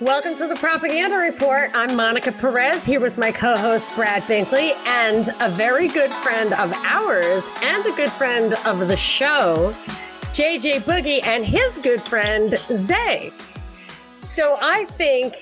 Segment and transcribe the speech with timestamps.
[0.00, 1.72] Welcome to the Propaganda Report.
[1.74, 6.54] I'm Monica Perez here with my co host Brad Binkley and a very good friend
[6.54, 9.74] of ours and a good friend of the show,
[10.32, 13.30] JJ Boogie, and his good friend, Zay.
[14.22, 15.34] So I think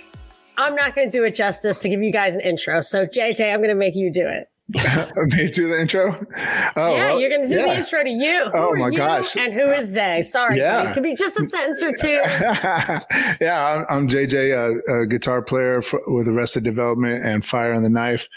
[0.57, 2.81] I'm not going to do it justice to give you guys an intro.
[2.81, 4.51] So, JJ, I'm going to make you do it.
[4.71, 6.13] Me do the intro?
[6.13, 7.67] Oh, yeah, well, you're going to do yeah.
[7.69, 8.51] the intro to you.
[8.53, 9.35] Who oh my gosh!
[9.35, 10.21] And who is Zay?
[10.21, 10.91] Sorry, yeah.
[10.91, 12.09] it could be just a sentence or two.
[13.41, 17.83] yeah, I'm, I'm JJ, uh, a guitar player for, with Arrested Development and Fire on
[17.83, 18.29] the Knife.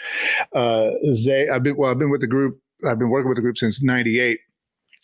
[0.54, 2.58] Uh, Zay, I've been well, I've been with the group.
[2.88, 4.38] I've been working with the group since '98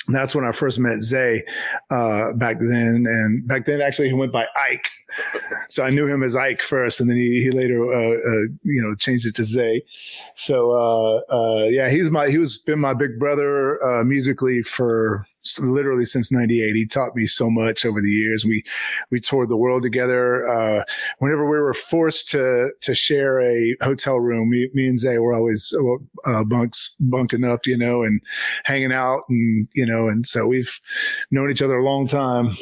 [0.08, 1.42] that's when I first met Zay
[1.90, 3.04] uh, back then.
[3.06, 4.88] And back then, actually, he went by Ike.
[5.68, 8.82] So I knew him as Ike first, and then he, he later, uh, uh, you
[8.82, 9.82] know, changed it to Zay.
[10.34, 15.26] So uh, uh, yeah, he's my he was been my big brother uh, musically for
[15.60, 18.44] literally since 98 he taught me so much over the years.
[18.44, 18.64] We
[19.10, 20.46] we toured the world together.
[20.46, 20.84] Uh,
[21.18, 25.34] whenever we were forced to to share a hotel room me, me and zay were
[25.34, 25.74] always
[26.46, 28.20] bunks bunking up you know and
[28.64, 30.80] hanging out and you know and so we've
[31.30, 32.56] known each other a long time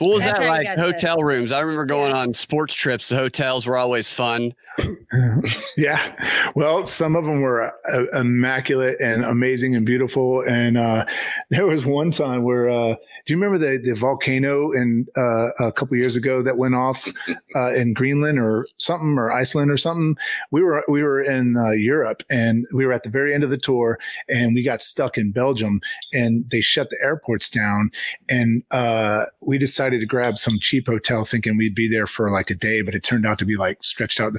[0.00, 0.66] what was That's that like?
[0.78, 1.24] Hotel to.
[1.24, 1.52] rooms.
[1.52, 2.22] I remember going yeah.
[2.22, 3.10] on sports trips.
[3.10, 4.54] The hotels were always fun.
[5.76, 6.50] yeah.
[6.54, 10.42] Well, some of them were uh, immaculate and amazing and beautiful.
[10.48, 11.04] And uh,
[11.50, 15.72] there was one time where uh, do you remember the the volcano in uh, a
[15.72, 17.12] couple years ago that went off
[17.54, 20.16] uh, in Greenland or something or Iceland or something?
[20.50, 23.50] We were we were in uh, Europe and we were at the very end of
[23.50, 25.80] the tour and we got stuck in Belgium
[26.12, 27.90] and they shut the airports down
[28.28, 32.50] and uh, we decided to grab some cheap hotel thinking we'd be there for like
[32.50, 34.32] a day, but it turned out to be like stretched out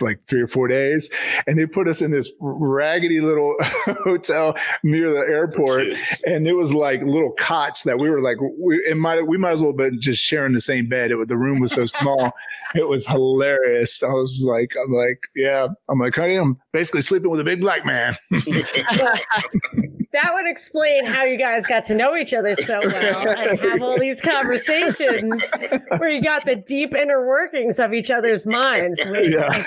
[0.00, 1.10] like three or four days.
[1.46, 3.54] And they put us in this raggedy little
[4.04, 5.86] hotel near the airport.
[6.26, 9.52] And it was like little cots that we were like, we, it might, we might
[9.52, 11.10] as well have been just sharing the same bed.
[11.10, 12.32] It, the room was so small.
[12.74, 14.02] it was hilarious.
[14.02, 17.60] I was like, I'm like, yeah, I'm like, honey, I'm basically sleeping with a big
[17.60, 18.16] black man.
[20.14, 23.82] that would explain how you guys got to know each other so well and have
[23.82, 25.50] all these conversations
[25.98, 29.02] where you got the deep inner workings of each other's minds.
[29.04, 29.62] Yeah.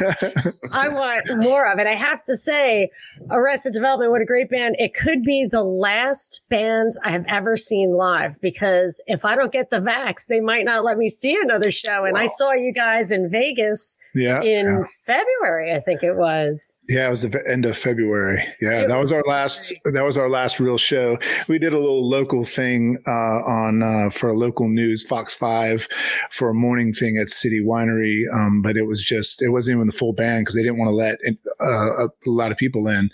[0.72, 1.88] I, I want more of it.
[1.88, 2.90] I have to say,
[3.30, 4.76] Arrested Development, what a great band.
[4.80, 9.52] It could be the last band I have ever seen live because if I don't
[9.52, 12.06] get the vax, they might not let me see another show.
[12.06, 12.22] And wow.
[12.22, 14.84] I saw you guys in Vegas yeah, in yeah.
[15.06, 16.80] February, I think it was.
[16.88, 18.44] Yeah, it was the end of February.
[18.62, 19.74] Yeah, it that was our last.
[19.84, 21.18] That was our last real show.
[21.48, 25.88] We did a little local thing uh, on uh, for local news, Fox Five,
[26.32, 28.24] for a morning thing at City Winery.
[28.34, 30.90] Um, but it was just it wasn't even the full band because they didn't want
[30.90, 31.20] to let
[31.62, 33.10] uh, a lot of people in.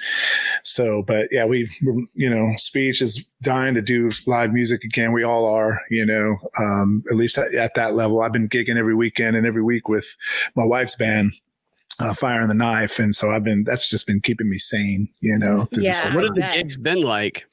[0.64, 1.70] So, but yeah, we
[2.14, 5.12] you know, speech is dying to do live music again.
[5.12, 8.22] We all are, you know, um, at least at, at that level.
[8.22, 10.16] I've been gigging every weekend and every week with
[10.56, 11.34] my wife's band
[12.00, 13.00] uh, fire and the knife.
[13.00, 16.36] And so i've been that's just been keeping me sane you know yeah, what have
[16.36, 17.46] the gigs been like?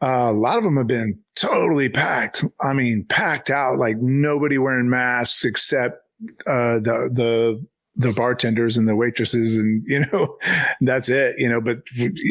[0.00, 2.44] Uh, a lot of them have been totally packed.
[2.62, 6.02] I mean packed out like nobody wearing masks except
[6.46, 7.66] uh, the the
[7.98, 10.38] the bartenders and the waitresses and you know
[10.80, 11.78] that's it you know but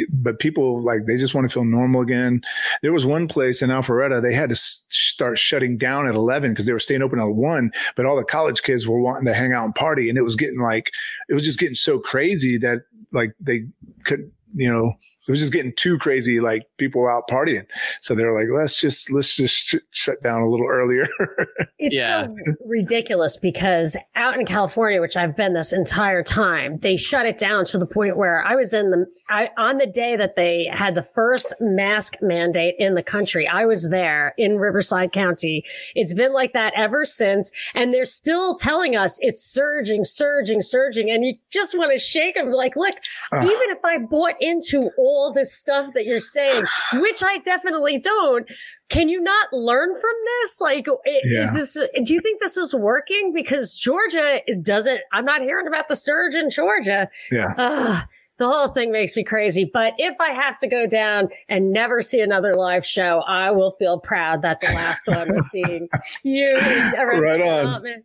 [0.10, 2.42] but people like they just want to feel normal again.
[2.82, 6.66] There was one place in alpharetta they had to start shutting down at 11 because
[6.66, 9.54] they were staying open at 1 but all the college kids were wanting to hang
[9.54, 10.92] out and party and it was getting like
[11.30, 12.80] it was just getting so crazy that
[13.12, 13.66] like they
[14.04, 14.94] could you know
[15.28, 16.40] it was just getting too crazy.
[16.40, 17.66] Like people were out partying.
[18.02, 21.06] So they were like, let's just, let's just sh- shut down a little earlier.
[21.80, 22.28] it's yeah.
[22.28, 27.38] so ridiculous because out in California, which I've been this entire time, they shut it
[27.38, 30.66] down to the point where I was in the, I, on the day that they
[30.72, 35.64] had the first mask mandate in the country, I was there in Riverside County.
[35.94, 37.52] It's been like that ever since.
[37.76, 41.12] And they're still telling us it's surging, surging, surging.
[41.12, 42.96] And you just want to shake them like, look,
[43.34, 46.64] uh, even if I bought into all all this stuff that you're saying,
[46.94, 48.50] which I definitely don't.
[48.90, 50.62] Can you not learn from this?
[50.62, 51.44] Like, yeah.
[51.44, 53.34] is this, do you think this is working?
[53.34, 57.10] Because Georgia is, doesn't, I'm not hearing about the surge in Georgia.
[57.32, 57.54] Yeah.
[57.58, 58.02] Uh,
[58.38, 59.66] the whole thing makes me crazy.
[59.72, 63.72] But if I have to go down and never see another live show, I will
[63.72, 65.90] feel proud that the last one was seeing
[66.24, 66.54] you.
[66.56, 68.04] Right on.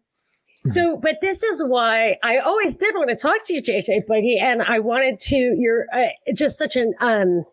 [0.64, 4.40] So, but this is why I always did want to talk to you, JJ Boogie,
[4.40, 7.44] and I wanted to, you're uh, just such an, um,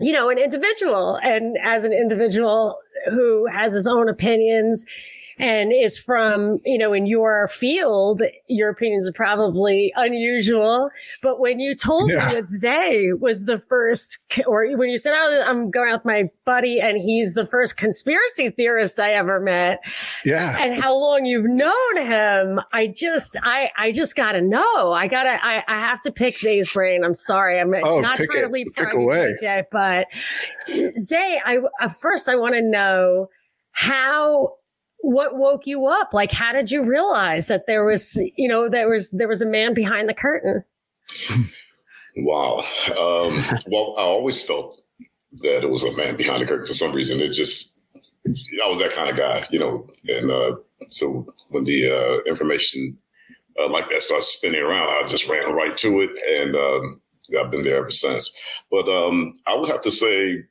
[0.00, 4.86] you know, an individual and as an individual who has his own opinions
[5.38, 10.90] and is from, you know, in your field, your opinions are probably unusual.
[11.22, 12.28] But when you told yeah.
[12.28, 16.04] me that Zay was the first, or when you said, oh, I'm going out with
[16.04, 19.80] my buddy and he's the first conspiracy theorist I ever met.
[20.24, 20.56] Yeah.
[20.60, 24.92] And how long you've known him, I just, I, I just gotta know.
[24.92, 27.04] I gotta, I, I have to pick Zay's brain.
[27.04, 27.58] I'm sorry.
[27.60, 29.34] I'm oh, not trying it, to leap pick away.
[29.42, 30.06] DJ, but
[30.98, 33.28] Zay, I, uh, first I want to know
[33.72, 34.54] how
[35.04, 36.14] what woke you up?
[36.14, 39.46] Like, how did you realize that there was, you know, there was there was a
[39.46, 40.64] man behind the curtain?
[42.16, 42.58] Wow.
[42.88, 44.80] Um, well, I always felt
[45.38, 47.20] that it was a man behind the curtain for some reason.
[47.20, 47.78] It just,
[48.26, 49.86] I was that kind of guy, you know.
[50.08, 50.56] And uh,
[50.90, 52.96] so when the uh, information
[53.58, 56.10] uh, like that starts spinning around, I just ran right to it,
[56.40, 57.00] and um,
[57.38, 58.30] I've been there ever since.
[58.70, 60.44] But um, I would have to say,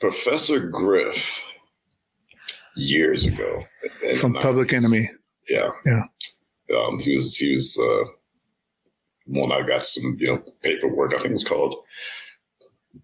[0.00, 1.44] Professor Griff
[2.76, 3.60] years ago
[4.18, 5.08] from Public Enemy.
[5.48, 6.02] Yeah, yeah.
[6.76, 8.04] Um, he was he was uh,
[9.26, 11.14] one I got some you know paperwork.
[11.14, 11.76] I think it was called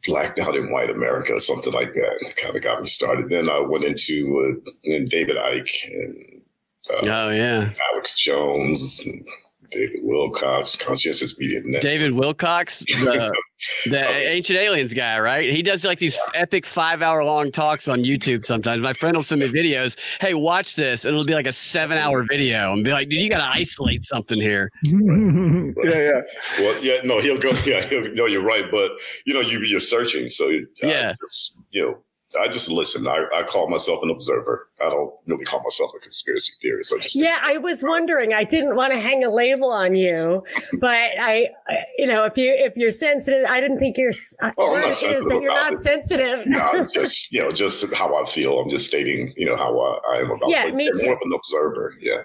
[0.06, 2.34] Blacked Out in White America or something like that.
[2.36, 3.28] Kind of got me started.
[3.28, 6.42] Then I went into uh, David Icke and
[6.90, 9.00] uh, oh yeah, Alex Jones.
[9.04, 9.26] And,
[9.70, 11.82] David Wilcock, Conscientious Media Network.
[11.82, 13.32] David Wilcock, the,
[13.90, 14.12] the oh.
[14.12, 15.50] Ancient Aliens guy, right?
[15.50, 18.82] He does like these epic five hour long talks on YouTube sometimes.
[18.82, 19.98] My friend will send me videos.
[20.20, 21.04] Hey, watch this.
[21.04, 23.58] And it'll be like a seven hour video and be like, dude, you got to
[23.58, 24.70] isolate something here.
[24.84, 26.20] yeah, yeah.
[26.58, 27.50] Well, yeah, no, he'll go.
[27.68, 28.70] Yeah, he'll, no, you're right.
[28.70, 28.92] But,
[29.26, 30.28] you know, you, you're searching.
[30.28, 31.98] So, uh, yeah, just, you know,
[32.38, 33.08] I just listen.
[33.08, 34.68] I, I call myself an observer.
[34.84, 36.92] I don't really call myself a conspiracy theorist.
[36.94, 37.38] I just yeah.
[37.42, 38.34] I was wondering.
[38.34, 40.44] I didn't want to hang a label on you,
[40.74, 41.46] but I,
[41.96, 44.12] you know, if you if you're sensitive, I didn't think you're.
[44.58, 45.78] Oh, I'm not sensitive that you're not it.
[45.78, 46.46] sensitive.
[46.46, 48.58] no, it's just you know, just how I feel.
[48.58, 50.50] I'm just stating, you know, how I, I am about.
[50.50, 51.06] Yeah, me too.
[51.06, 51.94] More of an observer.
[51.98, 52.24] Yeah.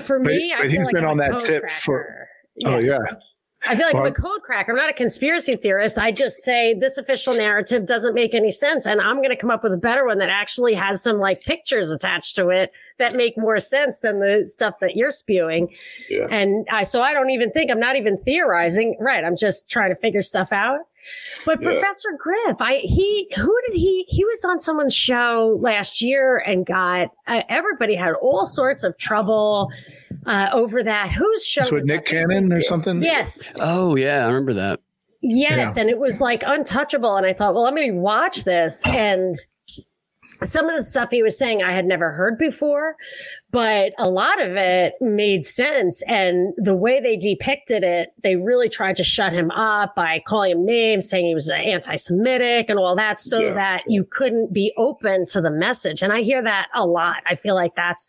[0.00, 1.80] For me, but, I he's like been I'm on that tip cracker.
[1.80, 2.28] for.
[2.56, 2.68] Yeah.
[2.68, 2.98] Oh yeah.
[3.68, 4.72] I feel like well, I'm a code cracker.
[4.72, 5.98] I'm not a conspiracy theorist.
[5.98, 8.86] I just say this official narrative doesn't make any sense.
[8.86, 11.42] And I'm going to come up with a better one that actually has some like
[11.42, 15.74] pictures attached to it that make more sense than the stuff that you're spewing.
[16.08, 16.26] Yeah.
[16.30, 18.96] And I, so I don't even think I'm not even theorizing.
[19.00, 19.24] Right.
[19.24, 20.80] I'm just trying to figure stuff out.
[21.44, 21.70] But yeah.
[21.70, 26.66] Professor Griff, I he who did he he was on someone's show last year and
[26.66, 29.70] got uh, everybody had all sorts of trouble
[30.26, 31.12] uh, over that.
[31.12, 31.62] Whose show?
[31.72, 33.02] with Nick Cannon or something?
[33.02, 33.52] Yes.
[33.58, 34.80] Oh yeah, I remember that.
[35.22, 35.80] Yes, yeah.
[35.80, 37.16] and it was like untouchable.
[37.16, 39.34] And I thought, well, let me watch this and
[40.42, 42.96] some of the stuff he was saying I had never heard before,
[43.50, 46.02] but a lot of it made sense.
[46.06, 50.52] And the way they depicted it, they really tried to shut him up by calling
[50.52, 53.54] him names, saying he was anti-Semitic and all that so yeah.
[53.54, 56.02] that you couldn't be open to the message.
[56.02, 57.22] And I hear that a lot.
[57.26, 58.06] I feel like that's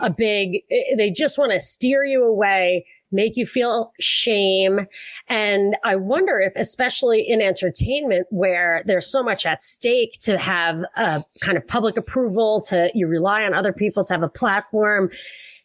[0.00, 0.62] a big,
[0.96, 4.86] they just want to steer you away make you feel shame.
[5.28, 10.78] And I wonder if, especially in entertainment where there's so much at stake to have
[10.96, 15.10] a kind of public approval, to you rely on other people to have a platform.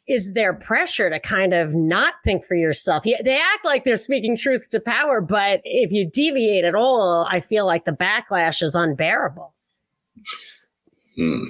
[0.08, 3.06] Is there pressure to kind of not think for yourself?
[3.06, 7.28] Yeah, they act like they're speaking truth to power, but if you deviate at all,
[7.30, 9.54] I feel like the backlash is unbearable.
[11.16, 11.44] Hmm.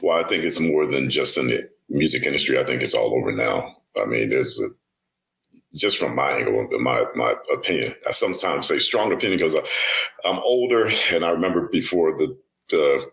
[0.00, 2.58] Well, I think it's more than just the music industry.
[2.58, 3.76] I think it's all over now.
[4.00, 4.68] I mean, there's a
[5.74, 7.94] just from my angle, my my opinion.
[8.06, 9.56] I sometimes say strong opinion because
[10.24, 12.36] I'm older, and I remember before the,
[12.70, 13.06] the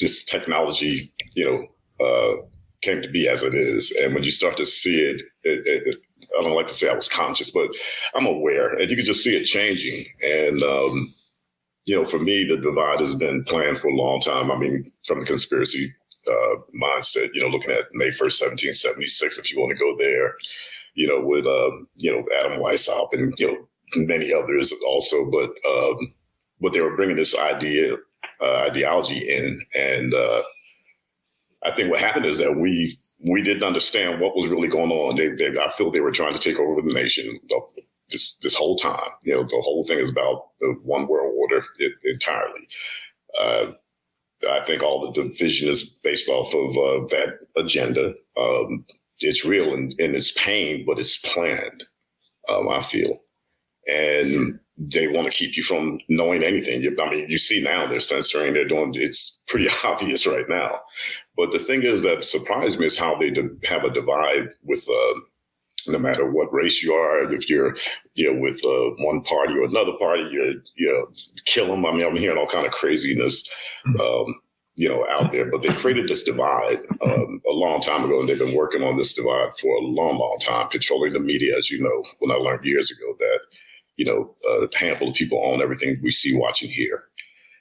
[0.00, 2.42] this technology, you know, uh,
[2.82, 3.92] came to be as it is.
[4.02, 5.96] And when you start to see it, it, it,
[6.38, 7.70] I don't like to say I was conscious, but
[8.14, 10.06] I'm aware, and you can just see it changing.
[10.24, 11.14] And um,
[11.86, 14.50] you know, for me, the divide has been planned for a long time.
[14.50, 15.94] I mean, from the conspiracy
[16.26, 20.34] uh, mindset, you know, looking at May 1st, 1776, if you want to go there,
[20.94, 23.68] you know, with, um, you know, Adam Weishaupt and, you know,
[24.06, 25.30] many others also.
[25.30, 26.14] But, um,
[26.60, 27.94] but they were bringing this idea,
[28.40, 29.60] uh, ideology in.
[29.74, 30.42] And, uh,
[31.64, 32.96] I think what happened is that we
[33.28, 35.16] we didn't understand what was really going on.
[35.16, 37.40] They, they I feel they were trying to take over the nation
[38.10, 39.10] this this whole time.
[39.22, 41.64] You know, the whole thing is about the one world order
[42.04, 42.68] entirely.
[43.40, 43.66] Uh,
[44.48, 48.14] I think all the division is based off of uh, that agenda.
[48.38, 48.84] Um,
[49.20, 51.84] it's real and, and it's pain, but it's planned.
[52.48, 53.18] Um, I feel,
[53.88, 56.96] and they want to keep you from knowing anything.
[57.00, 58.54] I mean, you see now they're censoring.
[58.54, 58.92] They're doing.
[58.94, 60.80] It's pretty obvious right now.
[61.36, 64.88] But the thing is that surprised me is how they have a divide with.
[64.88, 65.20] Uh,
[65.88, 67.76] no matter what race you are, if you're,
[68.14, 71.06] you know, with uh, one party or another party, you're, you know,
[71.44, 71.86] kill them.
[71.86, 73.48] I mean, I'm hearing all kind of craziness.
[73.86, 74.00] Mm-hmm.
[74.00, 74.40] Um,
[74.76, 78.28] you know, out there, but they created this divide um, a long time ago, and
[78.28, 81.68] they've been working on this divide for a long, long time, controlling the media, as
[81.68, 82.04] you know.
[82.20, 83.40] When I learned years ago that,
[83.96, 87.02] you know, a handful of people own everything we see, watching here,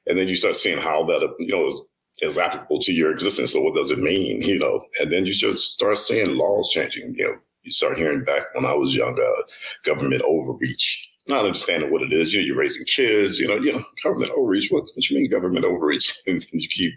[0.05, 1.81] and then you start seeing how that, you know, is,
[2.19, 3.53] is applicable to your existence.
[3.53, 4.85] So what does it mean, you know?
[4.99, 7.15] And then you just start seeing laws changing.
[7.17, 9.41] You know, you start hearing back when I was young, uh,
[9.83, 12.33] government overreach not understanding what it is.
[12.33, 14.69] You know, you're raising kids, you know, you know, government overreach.
[14.69, 16.15] What, what you mean government overreach?
[16.27, 16.93] and you keep,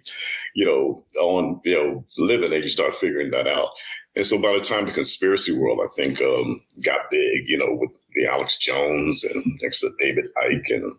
[0.54, 3.68] you know, on, you know, living and you start figuring that out.
[4.16, 7.76] And so by the time the conspiracy world, I think, um, got big, you know,
[7.78, 10.92] with the Alex Jones and next to David Icke and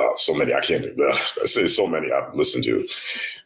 [0.00, 2.86] uh, so many, I can't, uh, I say so many I've listened to.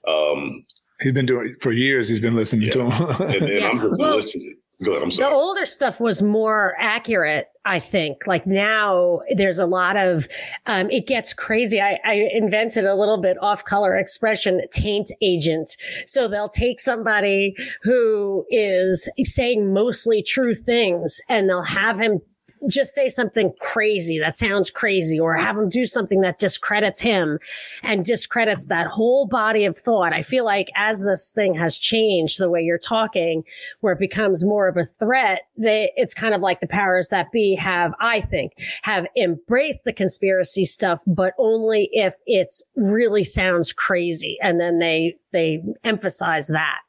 [0.07, 0.65] Um,
[1.01, 2.09] He's been doing it for years.
[2.09, 2.73] He's been listening yeah.
[2.73, 3.23] to him.
[3.23, 3.69] and, and yeah.
[3.69, 4.57] I'm just well, listening.
[4.81, 5.33] Ahead, I'm sorry.
[5.33, 8.29] The older stuff was more accurate, I think.
[8.29, 10.29] Like now, there's a lot of,
[10.67, 11.81] um, it gets crazy.
[11.81, 15.77] I, I invented a little bit off color expression, taint agent.
[16.07, 22.21] So they'll take somebody who is saying mostly true things and they'll have him
[22.69, 27.39] just say something crazy that sounds crazy or have him do something that discredits him
[27.83, 30.13] and discredits that whole body of thought.
[30.13, 33.45] I feel like as this thing has changed the way you're talking,
[33.81, 37.33] where it becomes more of a threat, they, it's kind of like the powers that
[37.33, 43.73] be have, I think, have embraced the conspiracy stuff, but only if it's really sounds
[43.73, 44.39] crazy.
[44.43, 46.81] And then they, they emphasize that.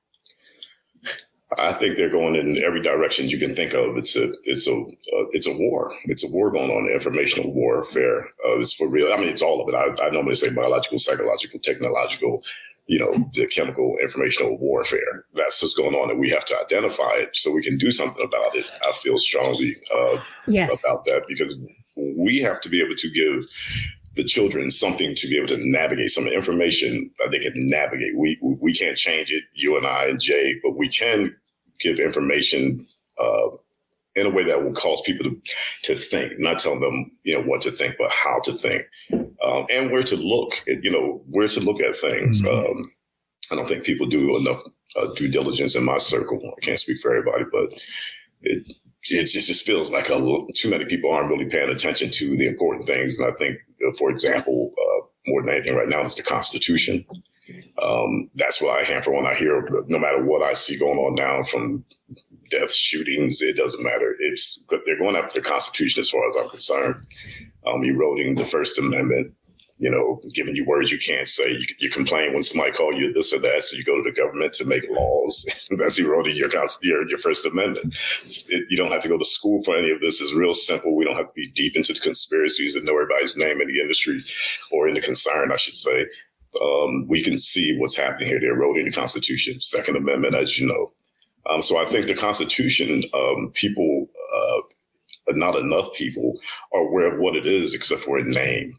[1.58, 3.98] I think they're going in every direction you can think of.
[3.98, 5.92] It's a it's a uh, it's a war.
[6.06, 6.92] It's a war going on.
[6.92, 8.26] Informational warfare.
[8.46, 9.12] Uh, it's for real.
[9.12, 9.76] I mean, it's all of it.
[9.76, 12.44] I, I normally say biological, psychological, technological.
[12.86, 15.26] You know, the chemical informational warfare.
[15.34, 18.24] That's what's going on, and we have to identify it so we can do something
[18.24, 18.70] about it.
[18.88, 20.84] I feel strongly uh, yes.
[20.86, 21.58] about that because
[21.96, 23.46] we have to be able to give
[24.20, 28.14] the children something to be able to navigate some information that they can navigate.
[28.18, 31.36] We we can't change it, you and I and Jay, but we can
[31.80, 32.86] give information
[33.24, 33.48] uh,
[34.16, 35.42] in a way that will cause people to,
[35.84, 38.84] to think, not tell them, you know, what to think, but how to think
[39.46, 42.42] um, and where to look, At, you know, where to look at things.
[42.42, 42.72] Mm-hmm.
[42.72, 42.84] Um,
[43.52, 44.62] I don't think people do enough
[44.98, 46.40] uh, due diligence in my circle.
[46.58, 47.70] I can't speak for everybody, but
[48.42, 48.60] it,
[49.04, 50.18] it just, just feels like a
[50.60, 53.18] too many people aren't really paying attention to the important things.
[53.18, 53.58] And I think,
[53.98, 57.06] for example, uh, more than anything right now is the Constitution.
[57.82, 61.16] Um, that's what I hamper when I hear, no matter what I see going on
[61.16, 61.84] now from
[62.52, 64.16] death, shootings, it doesn't matter.
[64.20, 66.96] It's they're going after the Constitution as far as I'm concerned.
[67.66, 69.34] Um, eroding the First Amendment,
[69.80, 71.52] you know, giving you words you can't say.
[71.52, 74.16] You, you, complain when somebody call you this or that, so you go to the
[74.16, 75.46] government to make laws.
[75.78, 76.50] That's eroding your,
[76.82, 77.96] your your First Amendment.
[78.24, 80.22] It, you don't have to go to school for any of this.
[80.22, 80.96] It's real simple.
[80.96, 83.80] We don't have to be deep into the conspiracies and know everybody's name in the
[83.82, 84.22] industry
[84.72, 86.06] or in the concern, I should say
[86.62, 88.40] um, we can see what's happening here.
[88.40, 90.92] They're eroding the Constitution, Second Amendment, as you know.
[91.50, 94.62] Um, so I think the Constitution, um, people, uh,
[95.32, 96.34] not enough people
[96.74, 98.74] are aware of what it is, except for a name.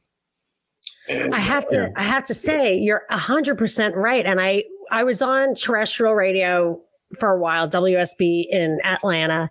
[1.09, 4.25] And, I have to, I have to say, you're hundred percent right.
[4.25, 6.80] And I, I was on terrestrial radio
[7.19, 9.50] for a while, WSB in Atlanta.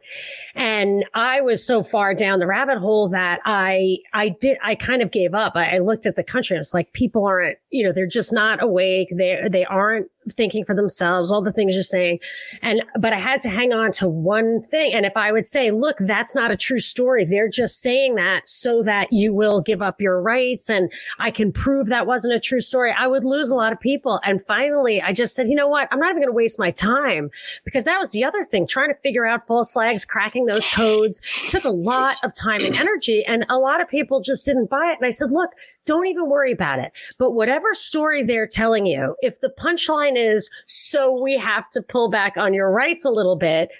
[0.56, 5.02] And I was so far down the rabbit hole that I, I did, I kind
[5.02, 5.54] of gave up.
[5.56, 6.58] I, I looked at the country.
[6.58, 9.10] It's like people aren't, you know, they're just not awake.
[9.12, 12.20] They, they aren't thinking for themselves, all the things you're saying.
[12.62, 14.94] And, but I had to hang on to one thing.
[14.94, 17.26] And if I would say, look, that's not a true story.
[17.26, 21.52] They're just saying that so that you will give up your rights and I can
[21.52, 22.94] prove that wasn't a true story.
[22.98, 24.20] I would lose a lot of people.
[24.24, 25.88] And finally, I just said, you know what?
[25.92, 27.30] I'm not even going to waste my time
[27.66, 31.22] because that was the other thing, trying to figure out false flags, cracking those codes
[31.50, 33.24] took a lot of time and energy.
[33.26, 34.98] And a lot of people just didn't buy it.
[34.98, 35.52] And I said, look,
[35.90, 36.92] don't even worry about it.
[37.18, 42.12] But whatever story they're telling you, if the punchline is, so we have to pull
[42.12, 43.72] back on your rights a little bit,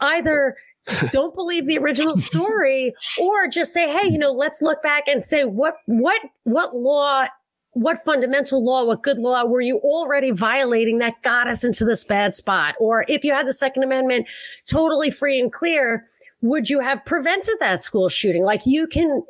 [0.00, 0.56] either
[1.10, 5.20] don't believe the original story or just say, hey, you know, let's look back and
[5.20, 7.26] say what, what, what law
[7.72, 12.02] what fundamental law, what good law were you already violating that got us into this
[12.02, 12.74] bad spot?
[12.80, 14.26] Or if you had the Second Amendment
[14.66, 16.04] totally free and clear,
[16.40, 18.44] would you have prevented that school shooting?
[18.44, 19.22] Like you can,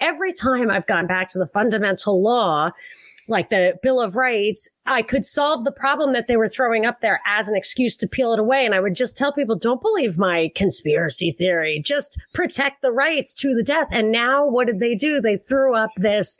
[0.00, 2.70] every time I've gone back to the fundamental law,
[3.28, 7.00] like the Bill of Rights, I could solve the problem that they were throwing up
[7.00, 8.66] there as an excuse to peel it away.
[8.66, 11.80] And I would just tell people, don't believe my conspiracy theory.
[11.84, 13.88] Just protect the rights to the death.
[13.90, 15.20] And now what did they do?
[15.20, 16.38] They threw up this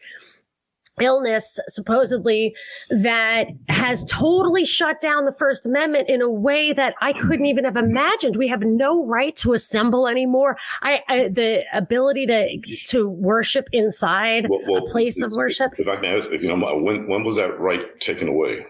[1.01, 2.55] illness supposedly
[2.91, 7.65] that has totally shut down the first amendment in a way that i couldn't even
[7.65, 8.37] have imagined.
[8.37, 10.59] We have no right to assemble anymore.
[10.83, 15.89] I, I the ability to to worship inside well, well, a place of worship if
[15.89, 18.67] i can ask if you know when when was that right taken away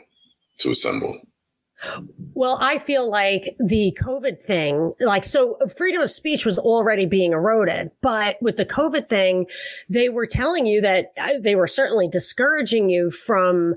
[0.59, 1.21] to assemble?
[2.35, 7.33] Well, I feel like the COVID thing, like, so freedom of speech was already being
[7.33, 9.47] eroded, but with the COVID thing,
[9.89, 13.75] they were telling you that uh, they were certainly discouraging you from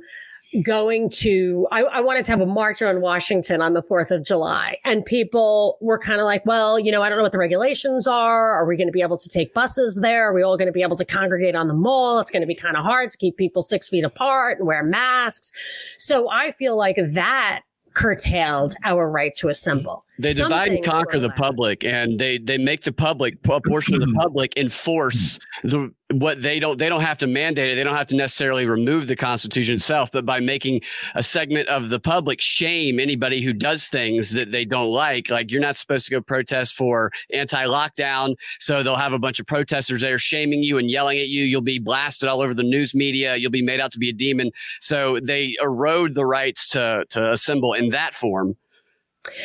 [0.64, 4.24] going to I, I, wanted to have a march on Washington on the 4th of
[4.24, 4.78] July.
[4.86, 8.08] And people were kind of like, well, you know, I don't know what the regulations
[8.08, 8.54] are.
[8.54, 10.30] Are we going to be able to take buses there?
[10.30, 12.20] Are we all going to be able to congregate on the mall?
[12.20, 14.84] It's going to be kind of hard to keep people six feet apart and wear
[14.84, 15.52] masks.
[15.98, 17.62] So I feel like that
[17.96, 20.05] curtailed our right to assemble.
[20.18, 24.02] They divide and conquer the public, and they they make the public a portion of
[24.02, 27.96] the public enforce the what they don't they don't have to mandate it they don't
[27.96, 30.80] have to necessarily remove the constitution itself but by making
[31.16, 35.52] a segment of the public shame anybody who does things that they don't like like
[35.52, 40.02] you're not supposed to go protest for anti-lockdown so they'll have a bunch of protesters
[40.02, 43.36] there shaming you and yelling at you you'll be blasted all over the news media
[43.36, 44.52] you'll be made out to be a demon.
[44.82, 48.56] So they erode the rights to to assemble in that form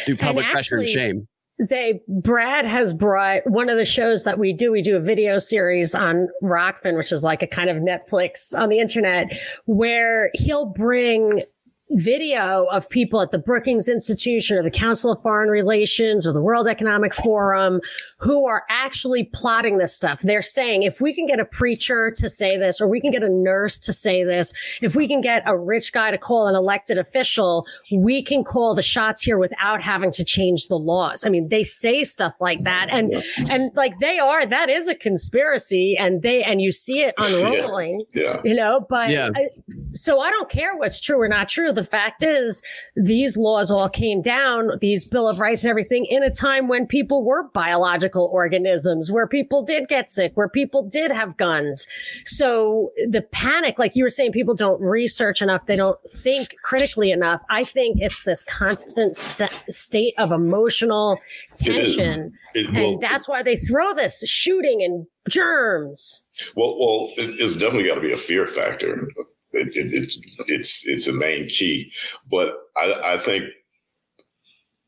[0.05, 1.29] through public and pressure and shame
[1.63, 4.73] Zay, Brad has brought one of the shows that we do.
[4.73, 8.71] We do a video series on Rokfin, which is like a kind of Netflix on
[8.71, 11.43] the internet, where he'll bring
[11.91, 16.41] video of people at the Brookings Institution or the Council of Foreign Relations or the
[16.41, 17.81] World Economic Forum
[18.21, 20.21] who are actually plotting this stuff.
[20.21, 23.23] They're saying if we can get a preacher to say this or we can get
[23.23, 26.55] a nurse to say this, if we can get a rich guy to call an
[26.55, 31.25] elected official, we can call the shots here without having to change the laws.
[31.25, 33.15] I mean, they say stuff like that and,
[33.51, 38.05] and like they are, that is a conspiracy and they, and you see it unrolling,
[38.13, 38.23] yeah.
[38.23, 38.41] yeah.
[38.45, 39.31] you know, but yeah.
[39.35, 39.49] I,
[39.95, 42.63] so I don't care what's true or not true the fact is
[42.97, 46.87] these laws all came down, these Bill of Rights and everything in a time when
[46.87, 47.49] people were
[48.19, 51.87] organisms, where people did get sick, where people did have guns.
[52.25, 55.67] So the panic, like you were saying, people don't research enough.
[55.67, 57.43] They don't think critically enough.
[57.51, 61.19] I think it's this constant state of emotional
[61.57, 62.33] tension.
[62.55, 66.23] It it, and that's why they throw this shooting and germs.
[66.57, 69.09] Well, well, it's definitely got to be a fear factor
[69.53, 70.13] it, it, it,
[70.49, 71.93] it's it's a main key.
[72.31, 73.45] But I, I, think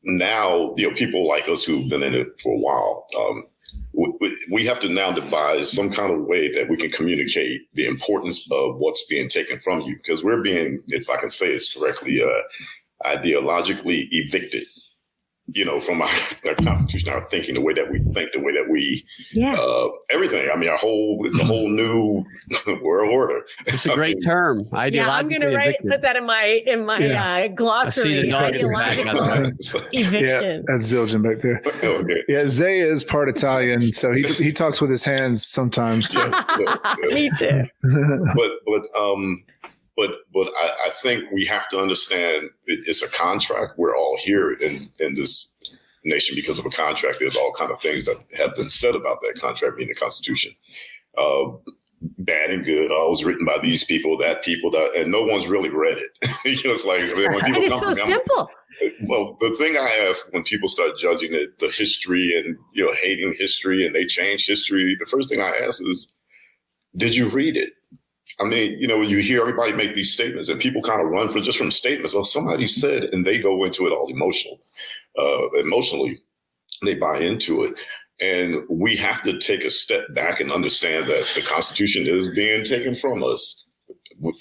[0.03, 3.43] now, you know, people like us who've been in it for a while, um,
[3.93, 7.85] we, we, have to now devise some kind of way that we can communicate the
[7.85, 11.73] importance of what's being taken from you because we're being, if I can say this
[11.73, 14.65] correctly, uh, ideologically evicted
[15.47, 16.09] you know, from our,
[16.47, 19.89] our constitution, our thinking, the way that we think, the way that we, yeah, uh,
[20.11, 20.49] everything.
[20.51, 22.23] I mean, a whole, it's a whole new
[22.81, 23.45] world order.
[23.67, 24.67] It's a great mean, term.
[24.91, 27.33] Yeah, I'm going to write, put that in my, in my yeah.
[27.33, 28.33] uh, glossary.
[28.33, 29.21] Ideological
[29.91, 31.61] Yeah, that's Zildjian back there.
[31.83, 32.23] okay.
[32.27, 36.09] Yeah, Zay is part Italian, so he, he talks with his hands sometimes.
[36.09, 36.31] Too.
[37.09, 37.63] Me too.
[38.35, 39.43] but, but, um,
[39.95, 43.73] but but I, I, think we have to understand it, it's a contract.
[43.77, 45.55] We're all here in in this
[46.03, 47.17] nation because of a contract.
[47.19, 50.53] There's all kind of things that have been said about that contract being the Constitution.
[51.17, 51.51] Uh,
[52.19, 52.91] bad and good.
[52.91, 55.97] Oh, it was written by these people, that people, that, and no one's really read
[55.97, 56.11] it.
[56.45, 58.49] you know, it's like when it's so me, simple.
[59.03, 62.93] well, the thing I ask when people start judging it, the history and you know
[63.01, 64.95] hating history, and they change history.
[64.99, 66.15] The first thing I ask is,
[66.95, 67.73] did you read it?
[68.39, 71.29] I mean, you know, you hear everybody make these statements and people kind of run
[71.29, 72.15] for just from statements.
[72.15, 74.59] Oh, somebody said, and they go into it all emotional,
[75.17, 76.19] uh, emotionally.
[76.83, 77.79] They buy into it.
[78.19, 82.65] And we have to take a step back and understand that the Constitution is being
[82.65, 83.65] taken from us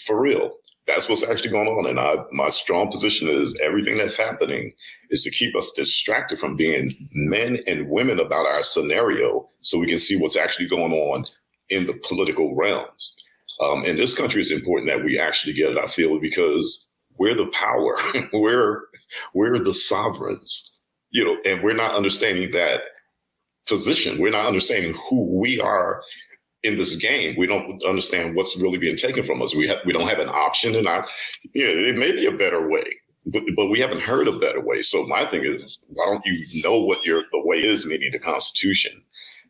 [0.07, 0.53] for real.
[0.87, 1.87] That's what's actually going on.
[1.87, 4.73] And I, my strong position is everything that's happening
[5.11, 9.87] is to keep us distracted from being men and women about our scenario so we
[9.87, 11.25] can see what's actually going on
[11.71, 13.17] in the political realms.
[13.63, 15.79] Um, in this country, it's important that we actually get it.
[15.79, 17.97] I feel because we're the power,
[18.33, 18.83] we're
[19.35, 22.83] we're the sovereigns, you know, and we're not understanding that
[23.69, 24.21] position.
[24.21, 26.03] We're not understanding who we are
[26.63, 27.35] in this game.
[27.37, 29.55] We don't understand what's really being taken from us.
[29.55, 31.07] We have we don't have an option, and I,
[31.55, 32.85] yeah, it may be a better way.
[33.25, 34.83] But, but we haven't heard a better way.
[34.83, 38.19] So my thing is, why don't you know what your the way is, meaning the
[38.19, 38.93] Constitution,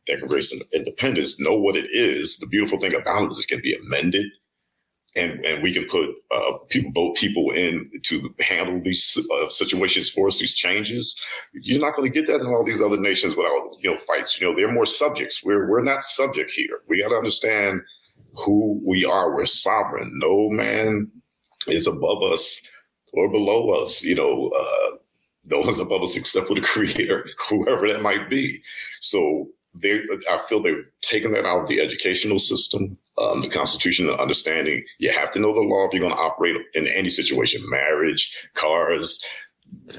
[0.06, 2.36] Declaration of Independence, know what it is.
[2.38, 4.26] The beautiful thing about it is it can be amended,
[5.16, 10.10] and and we can put uh, people vote people in to handle these uh, situations
[10.10, 11.20] for us, these changes.
[11.54, 14.40] You're not going to get that in all these other nations without you know fights.
[14.40, 15.44] You know, they're more subjects.
[15.44, 16.80] We're we're not subject here.
[16.88, 17.80] We got to understand
[18.44, 19.34] who we are.
[19.34, 20.10] We're sovereign.
[20.14, 21.10] No man
[21.68, 22.62] is above us
[23.12, 24.02] or below us.
[24.02, 24.50] You know.
[24.58, 24.96] Uh,
[25.44, 28.60] no one's above us except for the creator, whoever that might be.
[29.00, 32.96] So they I feel they've taken that out of the educational system.
[33.18, 36.22] Um, the Constitution, the understanding you have to know the law if you're going to
[36.22, 39.22] operate in any situation, marriage, cars,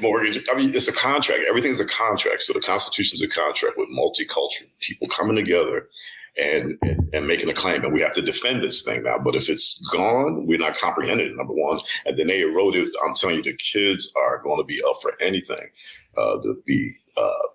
[0.01, 0.43] mortgage.
[0.51, 1.41] I mean, it's a contract.
[1.47, 2.43] Everything's a contract.
[2.43, 5.87] So the Constitution is a contract with multicultural people coming together
[6.37, 7.83] and, and, and making a claim.
[7.83, 9.19] And we have to defend this thing now.
[9.19, 11.79] But if it's gone, we're not comprehending it, number one.
[12.05, 12.89] And then they eroded.
[13.05, 15.67] I'm telling you, the kids are going to be up for anything.
[16.17, 17.47] Uh, the, the, uh,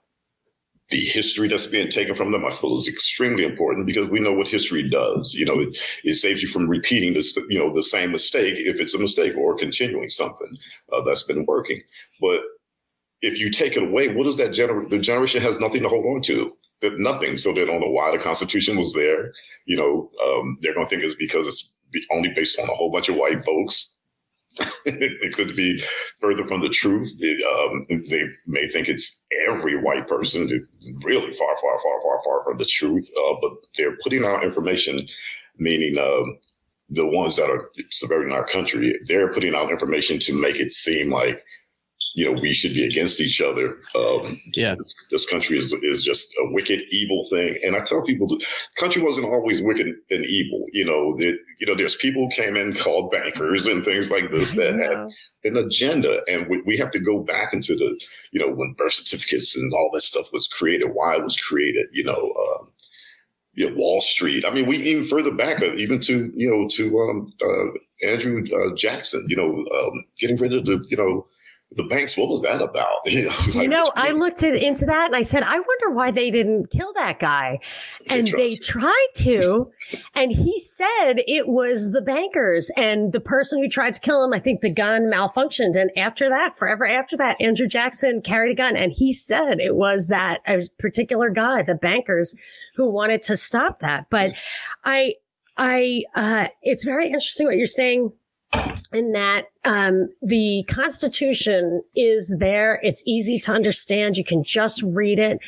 [0.91, 4.33] the history that's being taken from them, I feel is extremely important because we know
[4.33, 5.35] what history does.
[5.35, 8.81] You know, it, it saves you from repeating this, you know, the same mistake if
[8.81, 10.57] it's a mistake or continuing something
[10.93, 11.83] uh, that's been working.
[12.21, 12.41] But
[13.21, 14.89] if you take it away, what does that generate?
[14.89, 16.57] The generation has nothing to hold on to.
[16.83, 17.37] Nothing.
[17.37, 19.33] So they don't know why the Constitution was there.
[19.67, 21.75] You know, um, they're going to think it's because it's
[22.13, 23.98] only based on a whole bunch of white folks
[24.87, 25.83] it could be
[26.21, 27.13] further from the truth.
[27.19, 30.49] It, um, they may think it's every white person,
[31.03, 33.09] really far, far, far, far, far from the truth.
[33.17, 35.07] Uh, but they're putting out information,
[35.59, 36.39] meaning um,
[36.91, 41.11] the ones that are subverting our country, they're putting out information to make it seem
[41.11, 41.45] like
[42.19, 43.79] you know we should be against each other.
[43.95, 47.57] Um, yeah, this, this, country is is just a wicked, evil thing.
[47.65, 50.65] And I tell people the country wasn't always wicked and evil.
[50.73, 54.33] You know, it, you know, there's people who came in called bankers and things like
[54.33, 55.09] this that had
[55.45, 58.01] an agenda, and we, we have to go back into the
[58.33, 61.87] you know when birth certificates and all that stuff was created, why it was created.
[61.93, 62.33] You know.
[62.43, 62.73] Um,
[63.55, 64.45] you know, Wall Street.
[64.45, 68.45] I mean, we even further back, uh, even to you know, to um, uh, Andrew
[68.55, 69.25] uh, Jackson.
[69.27, 71.27] You know, um, getting rid of the you know
[71.73, 72.87] the banks, what was that about?
[73.09, 75.91] You know, like, you know I looked at, into that and I said, I wonder
[75.91, 77.59] why they didn't kill that guy.
[78.07, 79.71] And they tried, they tried to.
[80.15, 84.35] and he said it was the bankers and the person who tried to kill him.
[84.35, 85.75] I think the gun malfunctioned.
[85.75, 89.75] And after that, forever after that, Andrew Jackson carried a gun and he said it
[89.75, 92.35] was that a particular guy, the bankers
[92.77, 94.07] who wanted to stop that.
[94.11, 94.35] But
[94.85, 95.15] I,
[95.57, 98.13] I, uh, it's very interesting what you're saying
[98.93, 102.81] in that um, the Constitution is there.
[102.83, 104.17] It's easy to understand.
[104.17, 105.41] You can just read it.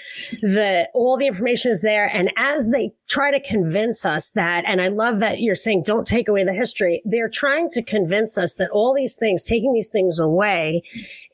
[0.42, 2.06] The all the information is there.
[2.06, 6.06] And as they try to convince us that, and I love that you're saying don't
[6.06, 7.02] take away the history.
[7.04, 10.82] They're trying to convince us that all these things, taking these things away,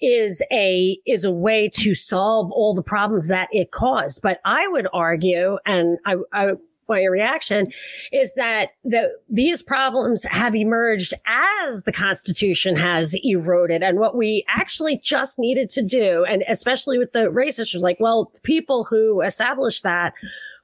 [0.01, 4.23] is a is a way to solve all the problems that it caused.
[4.23, 6.53] But I would argue, and I, I
[6.89, 7.69] my reaction
[8.13, 13.83] is that the, these problems have emerged as the Constitution has eroded.
[13.83, 17.99] And what we actually just needed to do, and especially with the race issues, like,
[18.01, 20.15] well, people who established that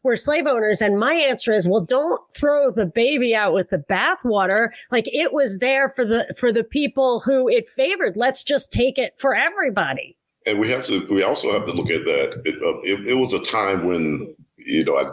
[0.02, 0.80] were slave owners.
[0.80, 4.70] And my answer is, well, don't throw the baby out with the bathwater.
[4.90, 8.16] Like it was there for the, for the people who it favored.
[8.16, 10.16] Let's just take it for everybody.
[10.44, 12.42] And we have to, we also have to look at that.
[12.44, 15.04] It, uh, it, it was a time when, you know, I,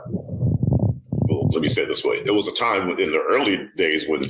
[1.29, 2.23] let me say it this way.
[2.23, 4.25] There was a time in the early days when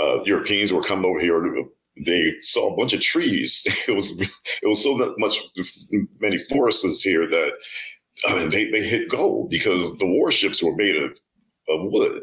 [0.00, 1.42] uh, Europeans were coming over here.
[2.04, 3.66] They saw a bunch of trees.
[3.88, 5.42] It was it was so much
[6.20, 7.52] many forests here that
[8.28, 11.10] uh, they they hit gold because the warships were made of,
[11.68, 12.22] of wood.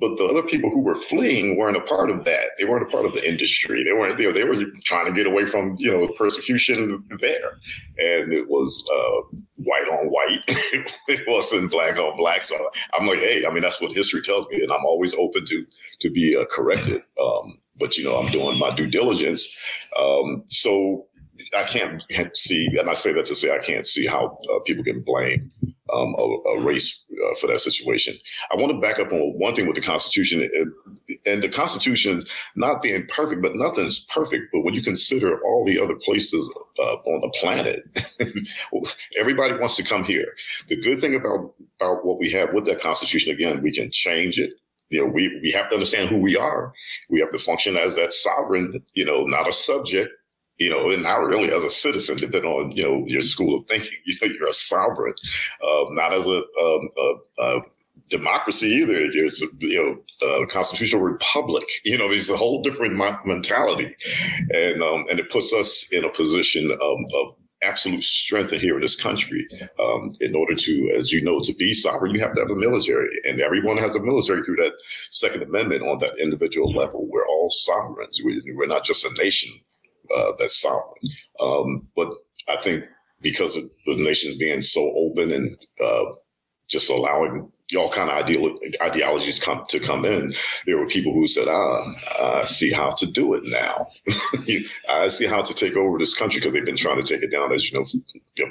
[0.00, 2.44] But the other people who were fleeing weren't a part of that.
[2.58, 3.84] They weren't a part of the industry.
[3.84, 4.32] They weren't there.
[4.32, 7.58] They were trying to get away from, you know, persecution there.
[7.98, 10.40] And it was uh, white on white.
[11.08, 12.44] it wasn't black on black.
[12.44, 12.56] So
[12.98, 14.62] I'm like, hey, I mean, that's what history tells me.
[14.62, 15.66] And I'm always open to
[16.00, 17.02] to be uh, corrected.
[17.22, 19.54] Um, but, you know, I'm doing my due diligence.
[19.98, 21.06] Um, so
[21.58, 24.60] I can't, can't, see, and I say that to say I can't see how uh,
[24.60, 25.50] people can blame
[25.92, 28.16] um, a, a, race uh, for that situation.
[28.52, 30.48] I want to back up on one thing with the Constitution,
[31.26, 32.22] and the Constitution
[32.56, 34.52] not being perfect, but nothing's perfect.
[34.52, 37.84] But when you consider all the other places uh, on the planet,
[39.18, 40.34] everybody wants to come here.
[40.68, 44.38] The good thing about about what we have with that Constitution, again, we can change
[44.38, 44.52] it.
[44.90, 46.72] You know, we, we have to understand who we are.
[47.08, 50.10] We have to function as that sovereign, you know, not a subject
[50.60, 53.64] you know, and not really as a citizen, depending on, you know, your school of
[53.64, 55.14] thinking, you know, you're a sovereign,
[55.64, 57.60] uh, not as a, um, a, a,
[58.08, 59.06] democracy either.
[59.12, 63.94] There's, you know, a constitutional republic, you know, it's a whole different mentality.
[64.52, 68.80] And, um, and it puts us in a position of, of absolute strength here in
[68.80, 69.46] this country.
[69.78, 72.56] Um, in order to, as you know, to be sovereign, you have to have a
[72.56, 74.72] military, and everyone has a military through that
[75.10, 77.08] Second Amendment on that individual level.
[77.12, 78.20] We're all sovereigns.
[78.24, 79.52] We're not just a nation
[80.14, 81.02] uh, that's sovereign.
[81.40, 82.12] Um, but
[82.48, 82.84] I think
[83.20, 86.04] because of the nations being so open and uh,
[86.68, 90.34] just allowing y'all kind of ideal, ideologies come to come in,
[90.66, 93.86] there were people who said, "Ah, I see how to do it now.
[94.88, 97.30] I see how to take over this country because they've been trying to take it
[97.30, 97.86] down, as you know,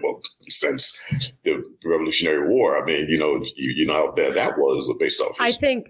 [0.04, 0.98] well, since
[1.44, 2.82] the Revolutionary War.
[2.82, 5.36] I mean, you know, you, you know how bad that was based off.
[5.40, 5.88] I think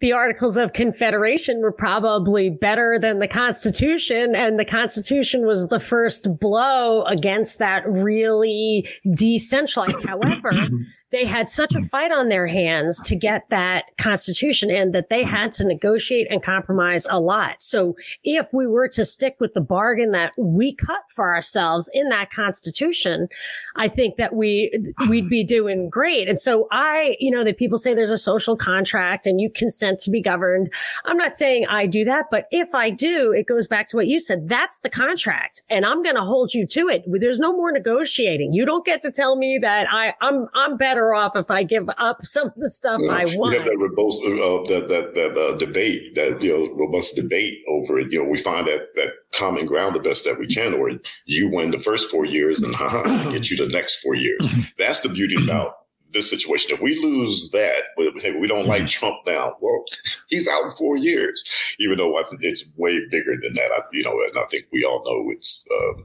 [0.00, 4.34] the Articles of Confederation were probably better than the Constitution.
[4.34, 10.04] And the Constitution was the first blow against that really decentralized.
[10.04, 10.52] However,
[11.14, 15.22] they had such a fight on their hands to get that constitution in that they
[15.22, 17.62] had to negotiate and compromise a lot.
[17.62, 22.08] So if we were to stick with the bargain that we cut for ourselves in
[22.08, 23.28] that constitution,
[23.76, 24.72] I think that we,
[25.08, 26.28] we'd be doing great.
[26.28, 30.00] And so I, you know, that people say there's a social contract and you consent
[30.00, 30.72] to be governed.
[31.04, 34.08] I'm not saying I do that, but if I do, it goes back to what
[34.08, 34.48] you said.
[34.48, 37.04] That's the contract and I'm going to hold you to it.
[37.06, 38.52] There's no more negotiating.
[38.52, 41.62] You don't get to tell me that I, I'm, I'm better better off if I
[41.62, 43.12] give up some of the stuff yeah.
[43.12, 43.52] I want.
[43.52, 47.58] We have that robust, uh, that that that uh, debate, that you know, robust debate
[47.68, 48.12] over it.
[48.12, 50.90] You know, we find that that common ground the best that we can, or
[51.26, 54.46] you win the first four years, and haha, get you the next four years.
[54.78, 55.74] That's the beauty about
[56.12, 56.72] this situation.
[56.72, 57.82] If we lose that,
[58.20, 59.54] hey, we don't like Trump now.
[59.60, 59.84] Well,
[60.28, 61.44] he's out in four years,
[61.80, 63.70] even though I think it's way bigger than that.
[63.72, 65.66] I, you know, and I think we all know it's.
[65.70, 66.02] Uh,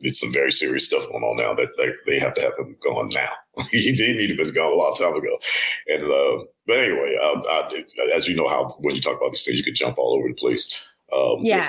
[0.00, 2.76] it's some very serious stuff going on now that they, they have to have him
[2.82, 3.30] gone now.
[3.70, 5.38] he did need to have been gone a long time ago.
[5.88, 7.84] And, uh, but anyway, uh, I,
[8.14, 10.28] as you know how, when you talk about these things, you can jump all over
[10.28, 10.86] the place.
[11.12, 11.68] Um, yeah.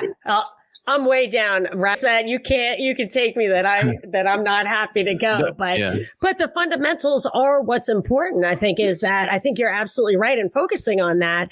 [0.90, 1.68] I'm way down.
[1.74, 5.14] Right, That you can't, you can take me that I'm that I'm not happy to
[5.14, 5.52] go.
[5.56, 5.98] But yeah.
[6.20, 8.44] but the fundamentals are what's important.
[8.44, 11.52] I think is that I think you're absolutely right in focusing on that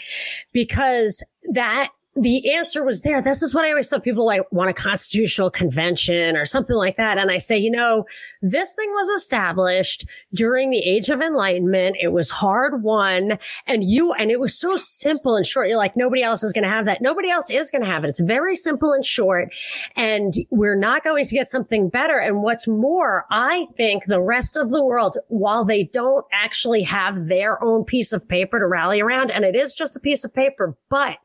[0.53, 3.21] because that the answer was there.
[3.21, 6.97] This is what I always thought people like want a constitutional convention or something like
[6.97, 7.17] that.
[7.17, 8.05] And I say, you know,
[8.41, 11.97] this thing was established during the age of enlightenment.
[12.01, 15.67] It was hard won and you, and it was so simple and short.
[15.67, 17.01] You're like, nobody else is going to have that.
[17.01, 18.09] Nobody else is going to have it.
[18.09, 19.53] It's very simple and short
[19.95, 22.17] and we're not going to get something better.
[22.17, 27.27] And what's more, I think the rest of the world, while they don't actually have
[27.27, 30.33] their own piece of paper to rally around, and it is just a piece of
[30.33, 31.17] paper, but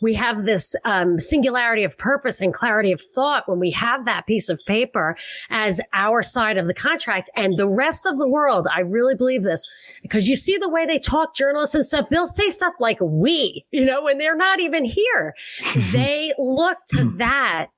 [0.00, 4.04] we have have this um, singularity of purpose and clarity of thought when we have
[4.04, 5.16] that piece of paper
[5.50, 8.66] as our side of the contract and the rest of the world.
[8.74, 9.66] I really believe this
[10.02, 12.08] because you see the way they talk journalists and stuff.
[12.08, 15.34] They'll say stuff like we, you know, when they're not even here.
[15.92, 17.68] they look to that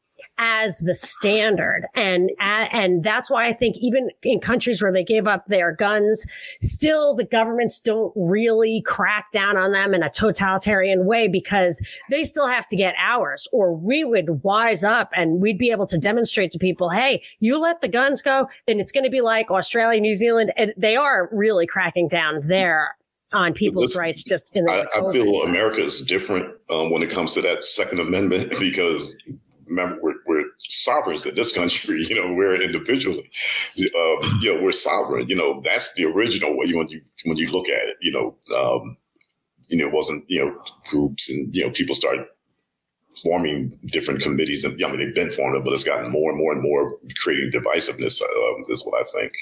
[0.41, 1.87] as the standard.
[1.95, 6.27] And, and that's why I think even in countries where they gave up their guns,
[6.63, 12.25] still the governments don't really crack down on them in a totalitarian way because they
[12.25, 15.99] still have to get ours or we would wise up and we'd be able to
[15.99, 19.51] demonstrate to people, Hey, you let the guns go, then it's going to be like
[19.51, 20.53] Australia, New Zealand.
[20.57, 22.97] And they are really cracking down there
[23.33, 27.11] on people's rights just in the I, I feel America is different um, when it
[27.11, 29.15] comes to that Second Amendment because
[29.71, 32.05] remember we're, we're, sovereigns in this country.
[32.09, 33.31] You know, we're individually,
[33.79, 35.29] um, you know, we're sovereign.
[35.29, 37.97] You know, that's the original way when you when you look at it.
[38.01, 38.97] You know, um,
[39.69, 42.27] you know, it wasn't you know groups and you know people started
[43.23, 46.53] forming different committees and I mean they've been forming, but it's gotten more and more
[46.53, 48.21] and more creating divisiveness.
[48.21, 49.33] Uh, is what I think.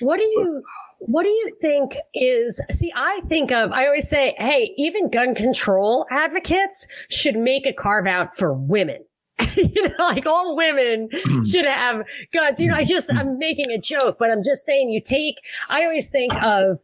[0.00, 0.62] What do you?
[1.00, 5.32] what do you think is see i think of i always say hey even gun
[5.34, 9.04] control advocates should make a carve out for women
[9.56, 11.44] you know, like all women hmm.
[11.44, 12.60] should have guns.
[12.60, 15.36] You know, I just, I'm making a joke, but I'm just saying you take,
[15.68, 16.80] I always think of,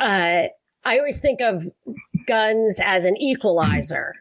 [0.00, 0.48] uh,
[0.84, 1.64] I always think of
[2.26, 4.14] guns as an equalizer.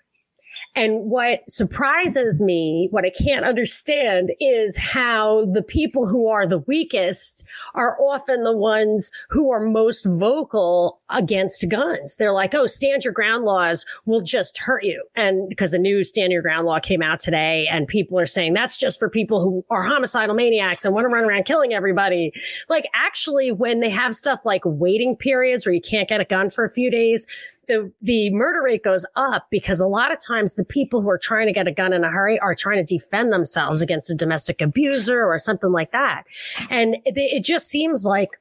[0.78, 6.60] And what surprises me, what I can't understand is how the people who are the
[6.60, 12.18] weakest are often the ones who are most vocal against guns.
[12.18, 15.04] They're like, oh, stand your ground laws will just hurt you.
[15.16, 18.54] And because the new stand your ground law came out today and people are saying
[18.54, 22.32] that's just for people who are homicidal maniacs and want to run around killing everybody.
[22.70, 26.52] Like actually, when they have stuff like waiting periods where you can't get a gun
[26.52, 27.26] for a few days,
[27.68, 31.18] the, the murder rate goes up because a lot of times the people who are
[31.18, 34.16] trying to get a gun in a hurry are trying to defend themselves against a
[34.16, 36.24] domestic abuser or something like that.
[36.70, 38.40] And it, it just seems like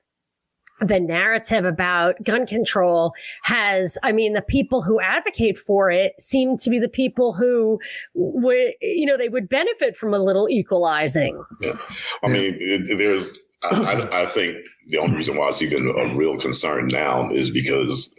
[0.80, 6.56] the narrative about gun control has, I mean, the people who advocate for it seem
[6.58, 7.80] to be the people who
[8.14, 11.42] would, you know, they would benefit from a little equalizing.
[11.60, 11.78] Yeah.
[12.22, 12.58] I mean,
[12.98, 14.58] there's, I, I, think
[14.88, 18.14] the only reason why it's even a real concern now is because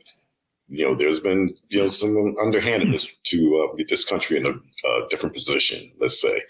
[0.69, 4.51] you know, there's been, you know, some underhandedness to uh, get this country in a,
[4.51, 6.41] a different position, let's say,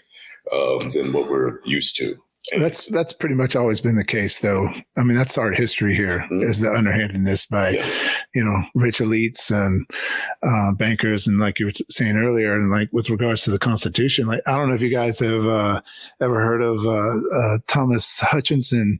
[0.52, 2.16] um, than what we're used to.
[2.52, 4.70] And that's that's pretty much always been the case, though.
[4.96, 6.44] I mean, that's our history here mm-hmm.
[6.44, 7.86] is the underhandedness by, yeah.
[8.34, 9.86] you know, rich elites and
[10.42, 14.26] uh, bankers, and like you were saying earlier, and like with regards to the Constitution,
[14.26, 15.82] like I don't know if you guys have uh,
[16.22, 18.98] ever heard of uh, uh Thomas Hutchinson.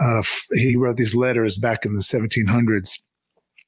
[0.00, 3.00] Uh, he wrote these letters back in the 1700s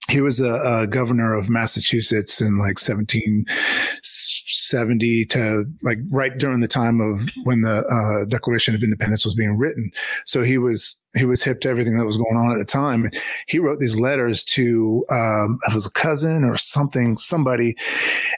[0.09, 6.69] he was a, a, governor of Massachusetts in like 1770 to like right during the
[6.69, 9.91] time of when the uh, Declaration of Independence was being written.
[10.25, 13.11] So he was he was hip to everything that was going on at the time.
[13.49, 17.77] He wrote these letters to um, was a cousin or something, somebody,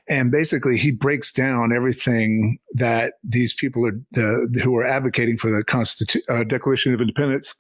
[0.09, 5.51] and basically he breaks down everything that these people are the, who are advocating for
[5.51, 7.55] the Constitution uh, Declaration of Independence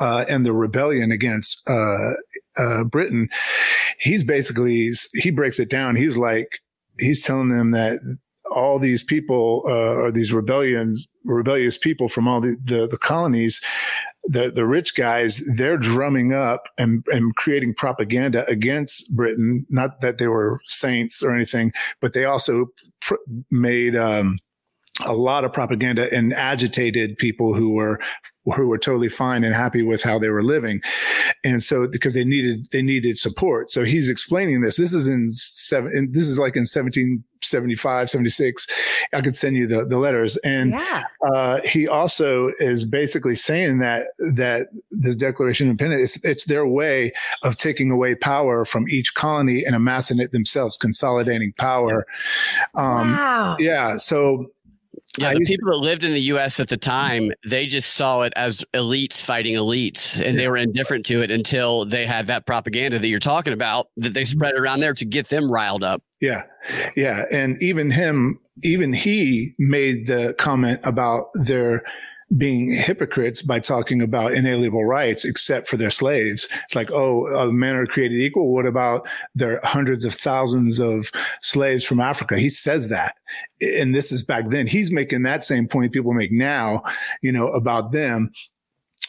[0.00, 2.12] uh, and the rebellion against uh,
[2.56, 3.28] uh, Britain,
[4.00, 5.96] he's basically he breaks it down.
[5.96, 6.60] He's like
[6.98, 7.98] he's telling them that
[8.50, 13.60] all these people uh, or these rebellions, rebellious people from all the, the, the colonies,
[14.24, 19.66] the the rich guys, they're drumming up and and creating propaganda against Britain.
[19.70, 22.66] Not that they were saints or anything, but they also
[23.00, 23.14] pr-
[23.50, 23.96] made.
[23.96, 24.38] Um,
[25.06, 28.00] a lot of propaganda and agitated people who were
[28.52, 30.80] who were totally fine and happy with how they were living.
[31.44, 33.70] And so because they needed they needed support.
[33.70, 34.76] So he's explaining this.
[34.76, 38.66] This is in seven this is like in 1775, 76.
[39.12, 40.36] I could send you the, the letters.
[40.38, 41.04] And yeah.
[41.32, 46.66] uh, he also is basically saying that that this Declaration of Independence it's, it's their
[46.66, 52.06] way of taking away power from each colony and amassing it themselves, consolidating power.
[52.74, 53.56] Um, wow.
[53.58, 53.96] yeah.
[53.96, 54.50] So
[55.16, 56.60] yeah, the people that lived in the U.S.
[56.60, 60.42] at the time, they just saw it as elites fighting elites, and yeah.
[60.42, 64.14] they were indifferent to it until they had that propaganda that you're talking about that
[64.14, 64.62] they spread mm-hmm.
[64.62, 66.02] around there to get them riled up.
[66.20, 66.44] Yeah,
[66.96, 71.82] yeah, and even him, even he made the comment about their
[72.36, 76.46] being hypocrites by talking about inalienable rights except for their slaves.
[76.64, 78.52] It's like, oh, men are created equal.
[78.52, 82.38] What about their hundreds of thousands of slaves from Africa?
[82.38, 83.16] He says that.
[83.60, 84.66] And this is back then.
[84.66, 86.82] He's making that same point people make now,
[87.22, 88.30] you know, about them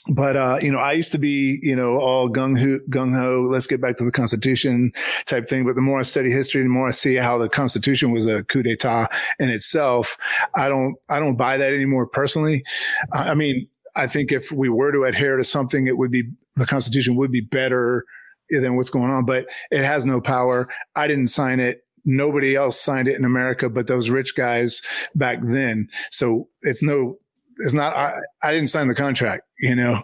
[0.09, 3.47] but uh, you know, I used to be, you know, all gung ho, gung ho.
[3.49, 4.91] Let's get back to the Constitution
[5.25, 5.65] type thing.
[5.65, 8.43] But the more I study history, the more I see how the Constitution was a
[8.43, 9.07] coup d'état
[9.39, 10.17] in itself.
[10.55, 12.63] I don't, I don't buy that anymore personally.
[13.11, 16.23] I mean, I think if we were to adhere to something, it would be
[16.55, 18.05] the Constitution would be better
[18.49, 19.25] than what's going on.
[19.25, 20.67] But it has no power.
[20.95, 24.81] I didn't sign it nobody else signed it in America but those rich guys
[25.15, 25.89] back then.
[26.11, 27.17] So it's no
[27.59, 30.01] it's not I, I didn't sign the contract you know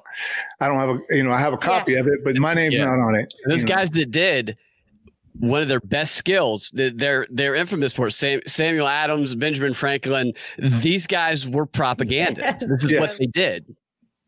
[0.60, 2.00] i don't have a you know i have a copy yeah.
[2.00, 2.86] of it but my name's yeah.
[2.86, 4.02] not on it those guys know.
[4.02, 4.58] that did
[5.40, 11.08] one of their best skills they're they're infamous for Sam, samuel adams benjamin franklin these
[11.08, 12.70] guys were propagandists yes.
[12.70, 13.00] this is yes.
[13.00, 13.76] what they did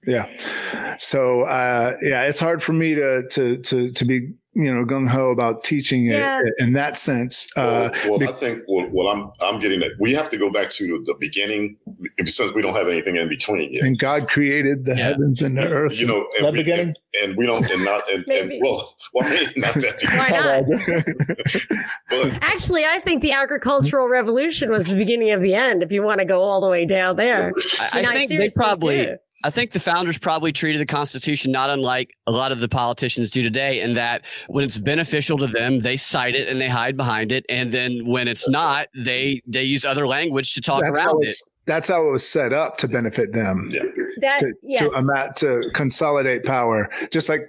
[0.05, 4.83] yeah so uh yeah it's hard for me to to to to be you know
[4.83, 6.41] gung ho about teaching yeah.
[6.43, 7.47] it in that sense.
[7.55, 9.91] Uh, well, well I think well, well, I'm I'm getting it.
[9.99, 11.77] We have to go back to the beginning
[12.25, 13.83] since we don't have anything in between yet.
[13.83, 15.09] And God created the yeah.
[15.09, 15.99] heavens and the earth.
[15.99, 19.29] You know, that we, beginning, and, and, we don't, and not, and, and well, well,
[19.29, 20.01] maybe not that.
[20.17, 21.83] Why not?
[22.09, 25.83] but, Actually, I think the agricultural revolution was the beginning of the end.
[25.83, 29.05] If you want to go all the way down there, I, I think they probably.
[29.05, 32.67] Do I think the founders probably treated the Constitution not unlike a lot of the
[32.67, 36.67] politicians do today, in that when it's beneficial to them, they cite it and they
[36.67, 40.81] hide behind it, and then when it's not, they they use other language to talk
[40.83, 41.35] that's around it.
[41.65, 43.69] That's how it was set up to benefit them.
[43.71, 43.83] Yeah.
[44.21, 44.93] That to, yes.
[44.93, 47.41] to, to consolidate power, just like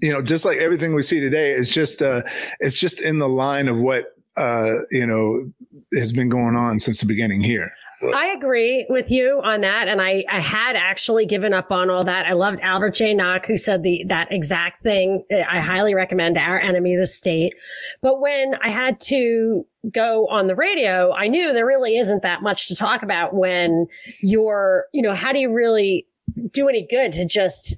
[0.00, 2.22] you know, just like everything we see today is just uh,
[2.60, 5.50] it's just in the line of what uh, you know
[5.94, 7.72] has been going on since the beginning here.
[8.14, 9.88] I agree with you on that.
[9.88, 12.26] And I, I had actually given up on all that.
[12.26, 15.24] I loved Albert Jay Nock, who said the, that exact thing.
[15.32, 17.54] Uh, I highly recommend Our Enemy, the State.
[18.00, 22.42] But when I had to go on the radio, I knew there really isn't that
[22.42, 23.86] much to talk about when
[24.20, 26.06] you're, you know, how do you really
[26.50, 27.76] do any good to just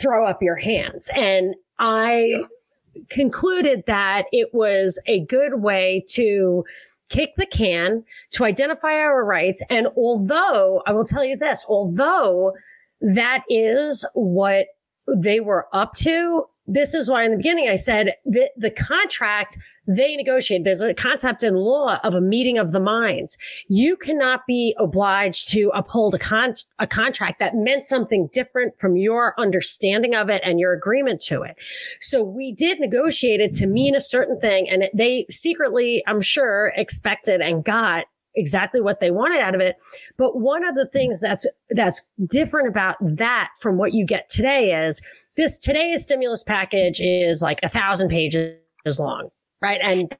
[0.00, 1.10] throw up your hands?
[1.14, 3.02] And I yeah.
[3.10, 6.64] concluded that it was a good way to
[7.08, 9.62] kick the can to identify our rights.
[9.70, 12.54] And although I will tell you this, although
[13.00, 14.66] that is what
[15.06, 19.58] they were up to, this is why in the beginning I said that the contract
[19.86, 20.64] they negotiate.
[20.64, 23.38] There's a concept in law of a meeting of the minds.
[23.68, 28.96] You cannot be obliged to uphold a, con- a contract that meant something different from
[28.96, 31.56] your understanding of it and your agreement to it.
[32.00, 36.72] So we did negotiate it to mean a certain thing and they secretly, I'm sure,
[36.76, 38.06] expected and got
[38.36, 39.76] exactly what they wanted out of it.
[40.16, 44.86] But one of the things that's, that's different about that from what you get today
[44.86, 45.00] is
[45.36, 48.58] this today's stimulus package is like a thousand pages
[48.98, 49.30] long,
[49.60, 49.80] right?
[49.82, 50.16] And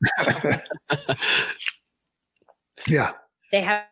[2.89, 3.13] yeah,
[3.53, 3.85] they have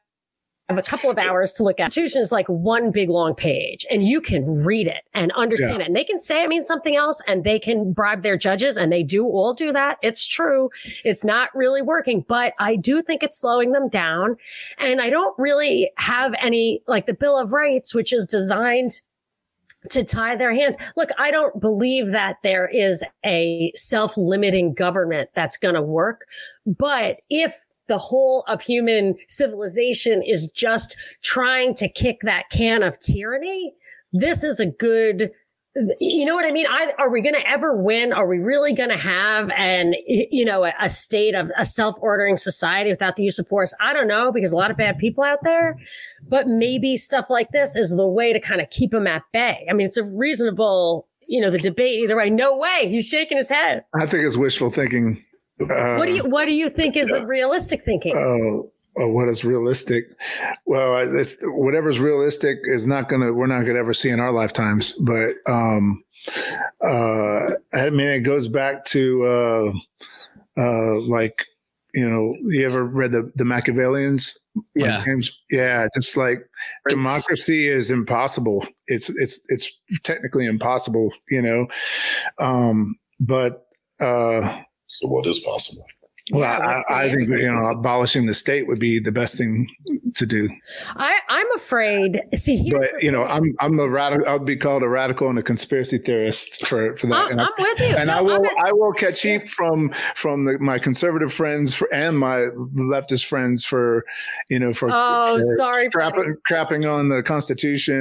[0.68, 1.84] have a couple of hours to look at.
[1.84, 5.80] Constitution is like one big long page and you can read it and understand yeah.
[5.80, 5.86] it.
[5.88, 8.90] And they can say it means something else and they can bribe their judges and
[8.90, 9.98] they do all do that.
[10.02, 10.70] It's true.
[11.04, 14.36] It's not really working, but I do think it's slowing them down.
[14.78, 19.02] And I don't really have any, like the Bill of Rights, which is designed
[19.90, 20.76] to tie their hands.
[20.96, 26.26] Look, I don't believe that there is a self-limiting government that's going to work.
[26.66, 27.54] But if
[27.86, 33.74] the whole of human civilization is just trying to kick that can of tyranny.
[34.12, 35.30] This is a good,
[35.98, 36.66] you know what I mean?
[36.66, 38.12] I, are we going to ever win?
[38.12, 42.36] Are we really going to have an, you know, a, a state of a self-ordering
[42.36, 43.74] society without the use of force?
[43.80, 45.76] I don't know because a lot of bad people out there,
[46.28, 49.66] but maybe stuff like this is the way to kind of keep them at bay.
[49.68, 52.30] I mean, it's a reasonable, you know, the debate either way.
[52.30, 52.88] No way.
[52.88, 53.84] He's shaking his head.
[53.94, 55.24] I think it's wishful thinking
[55.60, 57.22] uh, what do you What do you think is yeah.
[57.24, 58.16] realistic thinking?
[58.16, 60.04] Oh, oh, what is realistic?
[60.66, 63.32] Well, it's whatever's realistic is not gonna.
[63.32, 64.92] We're not gonna ever see in our lifetimes.
[64.92, 66.02] But um,
[66.82, 71.46] uh, I mean, it goes back to uh, uh, like
[71.94, 74.36] you know, you ever read the the Machiavellians?
[74.74, 75.86] Yeah, like James, yeah.
[75.94, 76.38] Just like
[76.86, 78.66] it's, democracy is impossible.
[78.86, 79.70] It's it's it's
[80.02, 81.12] technically impossible.
[81.28, 81.66] You know,
[82.38, 83.66] um, but
[84.00, 85.84] uh so what is possible?
[86.30, 89.68] Well, yeah, I, I think you know abolishing the state would be the best thing
[90.14, 90.48] to do.
[90.96, 92.22] I, I'm afraid.
[92.34, 94.26] See, but you know, I'm I'm a radical.
[94.26, 97.26] I'll be called a radical and a conspiracy theorist for for that.
[97.26, 100.46] I'm, and I'm with you, and no, I will I will catch heat from from
[100.46, 104.06] the, my conservative friends for, and my leftist friends for
[104.48, 108.00] you know for oh for sorry crapping, crapping on the Constitution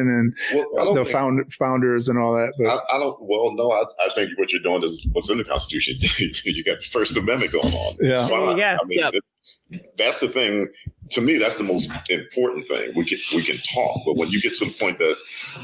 [0.53, 2.53] and well, the found, founders and all that.
[2.57, 3.17] But I, I don't.
[3.19, 5.97] Well, no, I, I think what you're doing is what's in the Constitution.
[6.45, 7.97] you got the First Amendment going on.
[7.99, 8.12] Yeah.
[8.15, 8.57] It's fine.
[8.57, 8.77] Yeah.
[8.81, 9.11] I mean, yeah.
[9.13, 10.67] it, that's the thing.
[11.11, 12.91] To me, that's the most important thing.
[12.95, 15.15] We can we can talk, but when you get to the point that,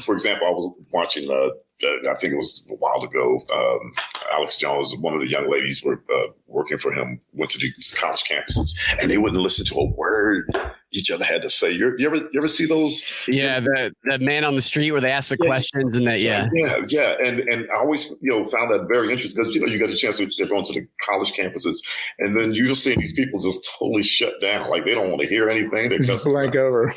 [0.02, 1.30] for example, I was watching.
[1.30, 1.50] Uh,
[1.82, 3.40] I think it was a while ago.
[3.54, 3.92] Um,
[4.32, 7.20] Alex Jones, one of the young ladies, were uh, working for him.
[7.32, 10.50] Went to these college campuses, and they wouldn't listen to a word
[10.92, 11.70] each other had to say.
[11.70, 13.02] You're, you ever you ever see those?
[13.28, 15.48] Yeah, the that man on the street where they ask the yeah.
[15.48, 16.48] questions and that yeah.
[16.52, 17.16] Yeah, yeah.
[17.24, 19.90] And and I always, you know, found that very interesting because you know, you got
[19.90, 21.78] a chance to they're going to the college campuses
[22.18, 24.68] and then you're seeing these people just totally shut down.
[24.70, 25.90] Like they don't want to hear anything.
[25.90, 26.94] They just blank over.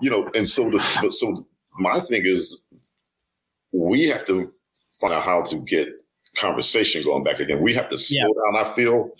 [0.00, 1.46] you know, and so the but so
[1.78, 2.64] my thing is
[3.78, 4.50] we have to
[5.00, 5.88] find out how to get
[6.36, 7.62] conversation going back again.
[7.62, 8.58] We have to slow yeah.
[8.58, 9.10] down, I feel.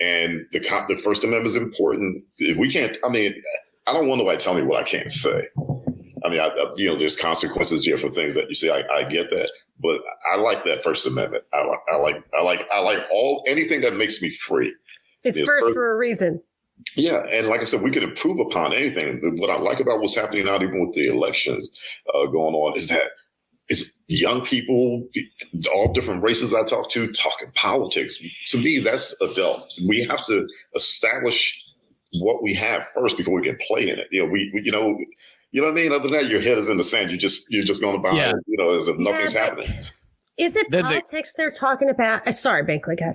[0.00, 2.24] And the the First Amendment is important.
[2.56, 2.96] We can't.
[3.04, 3.34] I mean,
[3.86, 5.42] I don't want nobody to tell me what I can't say.
[6.24, 8.70] I mean, I, I, you know, there's consequences here for things that you say.
[8.70, 9.50] I, I get that,
[9.80, 10.00] but
[10.32, 11.44] I like that First Amendment.
[11.52, 11.58] I,
[11.92, 14.74] I, like, I like, I like all anything that makes me free.
[15.22, 16.42] It's first, first for a reason.
[16.96, 19.20] Yeah, and like I said, we can improve upon anything.
[19.36, 21.70] What I like about what's happening now, even with the elections
[22.12, 23.12] uh, going on, is that
[23.68, 25.06] it's young people,
[25.74, 28.18] all different races I talk to, talking politics.
[28.48, 29.68] To me, that's adult.
[29.86, 31.58] We have to establish
[32.20, 34.08] what we have first before we can play in it.
[34.10, 34.96] You know, we, we you know,
[35.50, 35.92] you know what I mean.
[35.92, 37.10] Other than that, your head is in the sand.
[37.10, 38.30] You just you're just going to buy yeah.
[38.30, 39.72] it, you know, as if nothing's happening.
[40.36, 42.26] Is it the, politics the, they're talking about?
[42.26, 43.12] Uh, sorry, Binkley, go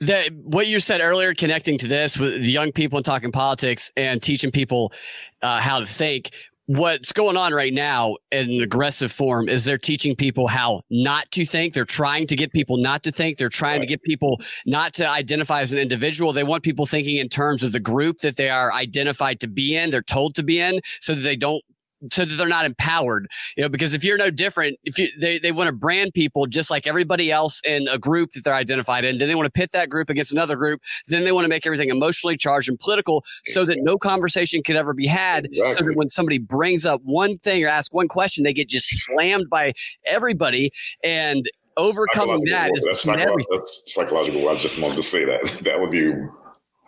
[0.00, 3.90] That what you said earlier, connecting to this with the young people and talking politics
[3.96, 4.92] and teaching people
[5.40, 6.30] uh, how to think
[6.66, 11.30] what's going on right now in an aggressive form is they're teaching people how not
[11.32, 11.74] to think.
[11.74, 13.36] They're trying to get people not to think.
[13.36, 13.88] They're trying right.
[13.88, 16.32] to get people not to identify as an individual.
[16.32, 19.76] They want people thinking in terms of the group that they are identified to be
[19.76, 21.62] in, they're told to be in, so that they don't
[22.10, 25.38] so that they're not empowered you know because if you're no different if you they,
[25.38, 29.04] they want to brand people just like everybody else in a group that they're identified
[29.04, 31.48] in then they want to pit that group against another group then they want to
[31.48, 35.74] make everything emotionally charged and political so that no conversation could ever be had exactly.
[35.74, 38.88] so that when somebody brings up one thing or asks one question they get just
[39.04, 39.72] slammed by
[40.04, 40.72] everybody
[41.04, 45.40] and overcoming that is that's, psycholo- that's psychological i just wanted to say that.
[45.62, 46.12] That would be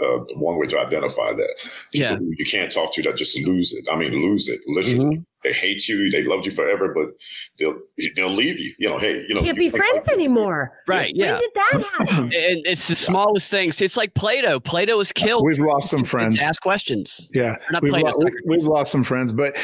[0.01, 1.55] uh, one way to identify that.
[1.93, 2.19] People yeah.
[2.21, 3.85] you can't talk to that just lose it.
[3.91, 5.17] I mean, lose it literally.
[5.17, 5.23] Mm-hmm.
[5.45, 6.11] They hate you.
[6.11, 7.11] They loved you forever, but
[7.59, 7.79] they'll
[8.17, 8.73] they'll leave you.
[8.79, 10.73] You know, hey, you know, can't be friends anymore.
[10.89, 11.13] Right?
[11.15, 11.33] Yeah.
[11.33, 12.25] When did that happen?
[12.25, 13.81] and it's the smallest things.
[13.81, 14.59] It's like Plato.
[14.59, 15.45] Plato was killed.
[15.45, 16.39] We've lost some friends.
[16.41, 17.31] Ask questions.
[17.35, 18.11] Yeah, we've, lo-
[18.47, 19.55] we've lost some friends, but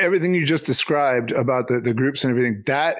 [0.00, 2.98] everything you just described about the the groups and everything that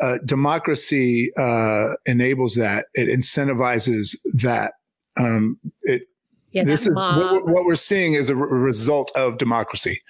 [0.00, 2.86] uh, democracy uh, enables that.
[2.94, 4.74] It incentivizes that
[5.16, 6.02] um, it,
[6.52, 10.00] yeah, this is what, what, we're seeing is a result of democracy.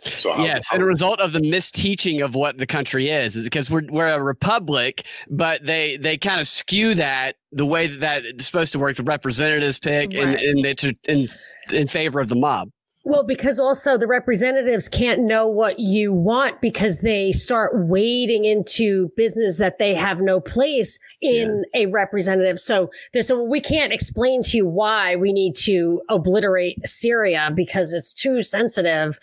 [0.00, 3.70] So yes, and a result of the misteaching of what the country is, is because
[3.70, 8.24] we're we're a republic, but they they kind of skew that the way that, that
[8.24, 8.96] it's supposed to work.
[8.96, 10.18] The representatives pick right.
[10.18, 11.28] and and it's in
[11.72, 12.70] in favor of the mob.
[13.06, 19.10] Well, because also the representatives can't know what you want because they start wading into
[19.14, 21.82] business that they have no place in yeah.
[21.82, 22.58] a representative.
[22.58, 27.92] So there's a, we can't explain to you why we need to obliterate Syria because
[27.92, 29.18] it's too sensitive,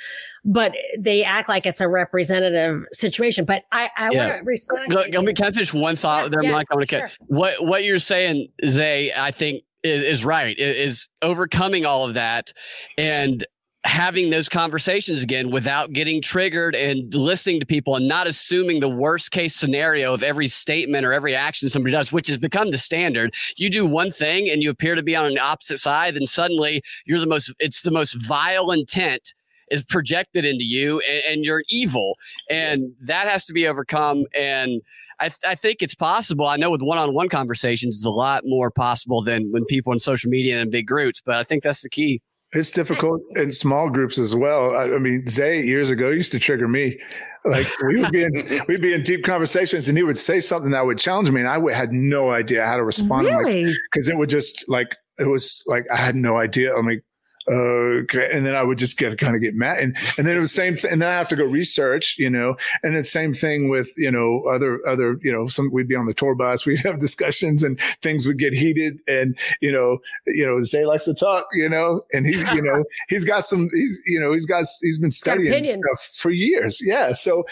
[0.46, 3.46] but they act like it's a representative situation.
[3.46, 4.30] But I, I yeah.
[4.30, 4.92] want to respond.
[4.94, 6.68] Look, let me, can I finish one thought yeah, there, yeah, Mike?
[6.70, 7.10] I want to sure.
[7.26, 12.54] what, what you're saying, Zay, I think is, is right, is overcoming all of that.
[12.98, 13.44] And
[13.84, 18.90] having those conversations again without getting triggered and listening to people and not assuming the
[18.90, 22.78] worst case scenario of every statement or every action somebody does, which has become the
[22.78, 23.34] standard.
[23.58, 26.84] You do one thing and you appear to be on an opposite side, then suddenly
[27.06, 29.34] you're the most, it's the most vile intent
[29.72, 32.18] is projected into you and, and you're evil.
[32.50, 34.26] And that has to be overcome.
[34.36, 34.82] And
[35.20, 36.46] I, th- I think it's possible.
[36.46, 39.92] I know with one on one conversations, it's a lot more possible than when people
[39.94, 42.22] in social media and big groups, but I think that's the key.
[42.54, 44.76] It's difficult in small groups as well.
[44.76, 46.99] I, I mean, Zay years ago used to trigger me.
[47.43, 50.72] Like we would be in we'd be in deep conversations, and he would say something
[50.72, 53.26] that would challenge me, and I would, had no idea how to respond.
[53.26, 53.64] Really?
[53.91, 56.76] Because like, it would just like it was like I had no idea.
[56.76, 57.02] I mean,
[57.50, 58.30] okay.
[58.34, 59.80] And then I would just get kind of get mad.
[59.80, 60.92] And, and then it was the same thing.
[60.92, 64.12] And then I have to go research, you know, and the same thing with, you
[64.12, 67.64] know, other, other, you know, some, we'd be on the tour bus, we'd have discussions
[67.64, 69.00] and things would get heated.
[69.08, 72.84] And, you know, you know, Zay likes to talk, you know, and he's, you know,
[73.10, 76.82] he's got some, he's, you know, he's got, he's been studying stuff for years.
[76.84, 77.14] Yeah.
[77.14, 77.46] So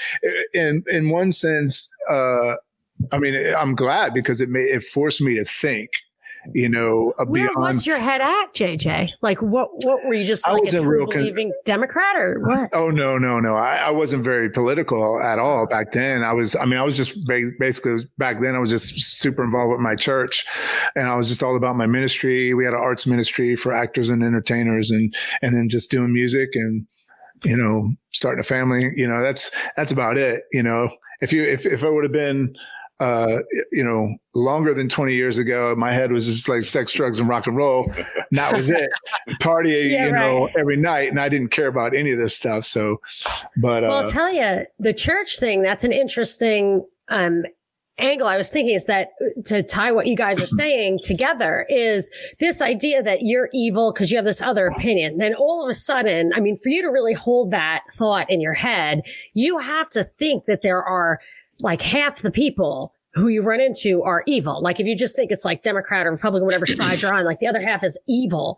[0.54, 2.56] in, in one sense, uh,
[3.12, 5.90] I mean, I'm glad because it may, it forced me to think
[6.54, 7.58] you know, uh, Where beyond.
[7.58, 9.12] was your head at, JJ?
[9.22, 12.40] Like, what what were you just like I wasn't a real believing con- Democrat or
[12.40, 12.70] what?
[12.74, 13.56] Oh no, no, no!
[13.56, 16.24] I, I, wasn't very political at all back then.
[16.24, 18.56] I was, I mean, I was just basically back then.
[18.56, 20.46] I was just super involved with my church,
[20.96, 22.54] and I was just all about my ministry.
[22.54, 26.50] We had an arts ministry for actors and entertainers, and and then just doing music
[26.54, 26.86] and
[27.44, 28.92] you know starting a family.
[28.96, 30.44] You know, that's that's about it.
[30.52, 30.90] You know,
[31.22, 32.56] if you if if I would have been
[33.00, 33.40] uh,
[33.72, 37.30] you know, longer than 20 years ago, my head was just like sex, drugs, and
[37.30, 37.90] rock and roll.
[37.96, 38.90] And that was it.
[39.40, 40.20] Party, yeah, you right.
[40.20, 41.10] know, every night.
[41.10, 42.66] And I didn't care about any of this stuff.
[42.66, 43.00] So,
[43.58, 47.44] but, well, uh, I'll tell you the church thing, that's an interesting, um,
[48.00, 51.66] angle I was thinking is that uh, to tie what you guys are saying together
[51.70, 55.18] is this idea that you're evil because you have this other opinion.
[55.18, 58.42] Then all of a sudden, I mean, for you to really hold that thought in
[58.42, 59.02] your head,
[59.34, 61.20] you have to think that there are
[61.62, 64.62] like half the people who you run into are evil.
[64.62, 67.40] Like if you just think it's like Democrat or Republican, whatever side you're on, like
[67.40, 68.58] the other half is evil.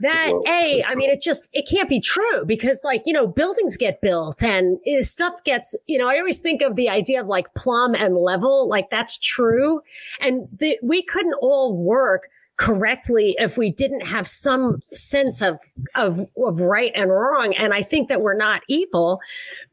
[0.00, 3.76] That a, I mean, it just it can't be true because like you know buildings
[3.76, 6.08] get built and stuff gets you know.
[6.08, 9.80] I always think of the idea of like plumb and level, like that's true,
[10.20, 15.58] and the, we couldn't all work correctly if we didn't have some sense of,
[15.94, 17.54] of, of right and wrong.
[17.54, 19.20] And I think that we're not evil,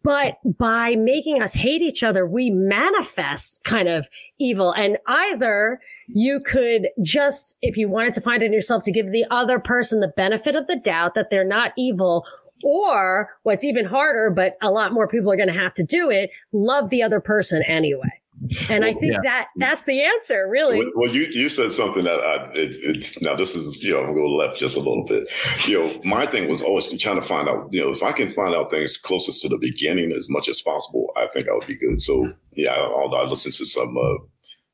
[0.03, 4.09] but by making us hate each other, we manifest kind of
[4.39, 4.71] evil.
[4.71, 9.11] And either you could just, if you wanted to find it in yourself, to give
[9.11, 12.25] the other person the benefit of the doubt that they're not evil
[12.63, 16.09] or what's even harder, but a lot more people are going to have to do
[16.09, 18.20] it, love the other person anyway.
[18.69, 19.19] And I think yeah.
[19.23, 20.83] that that's the answer, really.
[20.95, 24.05] Well, you you said something that I, it, it's now this is you know I'm
[24.05, 25.27] going to go left just a little bit.
[25.67, 27.67] You know, my thing was always trying to find out.
[27.71, 30.59] You know, if I can find out things closest to the beginning as much as
[30.59, 32.01] possible, I think I would be good.
[32.01, 34.17] So yeah, although I listened to some uh,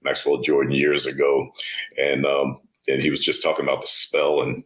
[0.02, 1.52] Maxwell Jordan years ago,
[1.98, 4.64] and um, and he was just talking about the spell and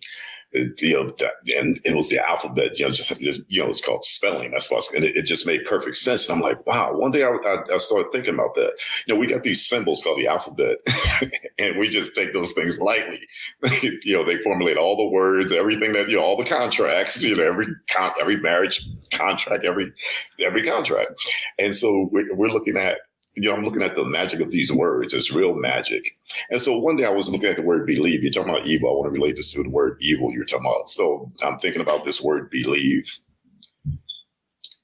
[0.54, 3.82] you know, that, and it was the alphabet, you know, just, just, you know, it's
[3.82, 4.52] called spelling.
[4.52, 6.28] That's why, and it, it, just made perfect sense.
[6.28, 6.94] And I'm like, wow.
[6.94, 8.74] One day I, I, I started thinking about that.
[9.08, 10.78] You know, we got these symbols called the alphabet,
[11.60, 13.22] and we just take those things lightly.
[13.82, 17.36] you know, they formulate all the words, everything that you know, all the contracts, you
[17.36, 19.94] know, every con- every marriage contract, every
[20.40, 21.12] every contract.
[21.60, 22.98] And so we're, we're looking at
[23.36, 25.14] you know, I'm looking at the magic of these words.
[25.14, 26.18] It's real magic.
[26.50, 28.24] And so one day I was looking at the word believe.
[28.24, 28.90] You're talking about evil.
[28.90, 30.90] I want to relate this to the word evil you're talking about.
[30.90, 33.20] So I'm thinking about this word believe.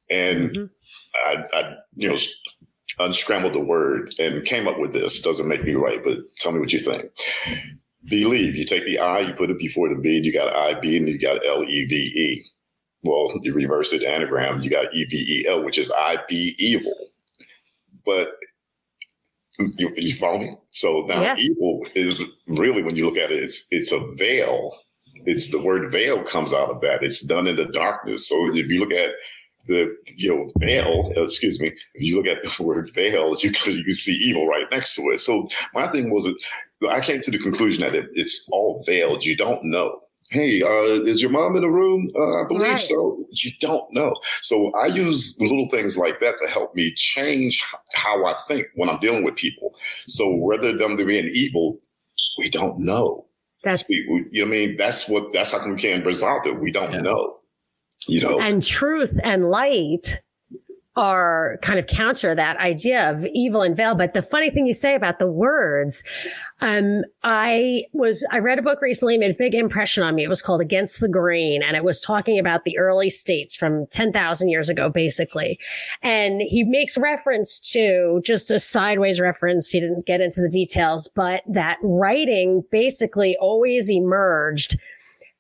[0.10, 0.66] And mm-hmm.
[1.28, 2.18] I, I, you know,
[3.00, 5.22] unscrambled the word and came up with this.
[5.22, 7.12] Doesn't make me right, but tell me what you think.
[8.06, 8.56] Believe.
[8.56, 10.96] You take the I, you put it before the B, and you got I B,
[10.96, 12.46] and you got L E V E.
[13.04, 16.56] Well, you reverse it, anagram, you got E V E L, which is I be
[16.58, 16.96] evil.
[18.08, 18.30] But
[19.60, 20.56] you, you follow me?
[20.72, 21.36] So now yeah.
[21.38, 24.72] evil is really when you look at it, it's it's a veil.
[25.26, 27.04] It's the word veil comes out of that.
[27.04, 28.30] It's done in the darkness.
[28.30, 29.12] So if you look at
[29.68, 33.52] the you know veil, uh, excuse me, if you look at the word veil, you
[33.52, 35.20] can, you can see evil right next to it.
[35.20, 36.28] So my thing was,
[36.90, 39.26] I came to the conclusion that it, it's all veiled.
[39.26, 40.02] You don't know.
[40.30, 42.12] Hey, uh, is your mom in the room?
[42.16, 42.80] Uh, I believe right.
[42.80, 43.26] so.
[43.32, 44.14] You don't know.
[44.42, 47.64] So I use little things like that to help me change
[47.94, 49.76] how I think when I'm dealing with people.
[50.08, 51.80] So whether them to being evil,
[52.38, 53.26] we don't know.
[53.64, 54.78] That's we, we, you know what I mean.
[54.78, 56.60] That's what that's how we can resolve it.
[56.60, 57.02] We don't yeah.
[57.02, 57.38] know.
[58.08, 60.22] You know, and truth and light
[60.98, 63.94] are kind of counter that idea of evil and veil.
[63.94, 66.04] But the funny thing you say about the words,
[66.60, 70.24] um, I was, I read a book recently, made a big impression on me.
[70.24, 73.86] It was called Against the Grain, and it was talking about the early states from
[73.92, 75.60] 10,000 years ago, basically.
[76.02, 79.70] And he makes reference to just a sideways reference.
[79.70, 84.80] He didn't get into the details, but that writing basically always emerged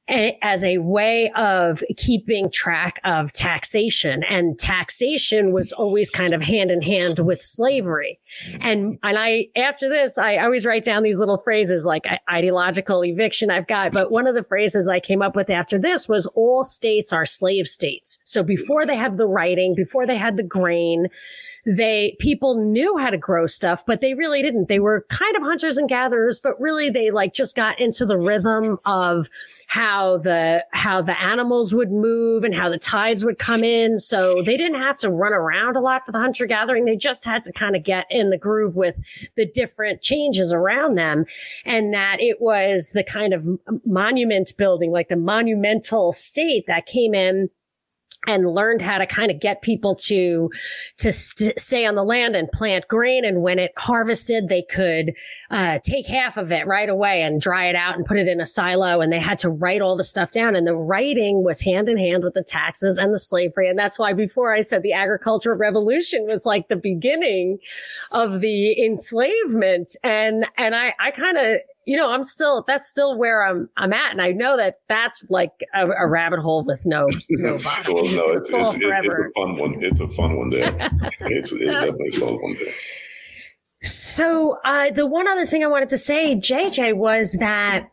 [0.10, 4.24] as a way of keeping track of taxation.
[4.24, 8.20] And taxation was always kind of hand in hand with slavery.
[8.62, 13.52] And and i after this i always write down these little phrases like ideological eviction
[13.52, 13.92] i've got.
[13.92, 17.26] But one of the phrases i came up with after this was all states are
[17.26, 18.20] slave states.
[18.24, 21.08] So before they have the writing before they had the grain
[21.68, 24.70] they people knew how to grow stuff, but they really didn't.
[24.70, 28.18] They were kind of hunters and gatherers, but really they like just got into the
[28.18, 29.28] rhythm of
[29.68, 34.00] how the how the animals would move and how the tides would come in.
[34.00, 36.86] So they didn't have to run around a lot for the hunter gathering.
[36.86, 38.96] They just had to kind of get in the groove with
[39.36, 41.26] the different changes around them.
[41.66, 43.46] And that it was the kind of
[43.86, 47.50] monument building, like the monumental state that came in
[48.26, 50.50] and learned how to kind of get people to
[50.98, 55.14] to st- stay on the land and plant grain and when it harvested they could
[55.52, 58.42] uh, take half of it right away and dry it out and put it in
[58.42, 61.62] a silo and they had to write all the stuff down and the writing was
[61.62, 64.82] hand in hand with the taxes and the slavery and that's why before i said
[64.82, 67.60] the agricultural revolution was like the beginning
[68.12, 71.58] of the enslavement and and i i kind of
[71.88, 74.12] you know, I'm still, that's still where I'm, I'm at.
[74.12, 77.94] And I know that that's like a, a rabbit hole with no, no bottom.
[77.94, 79.76] well, no, it's, it's, it's, it's, a fun one.
[79.82, 80.76] It's a fun one there.
[81.22, 82.74] it's, it's definitely a fun one there.
[83.84, 87.90] So, uh, the one other thing I wanted to say, JJ, was that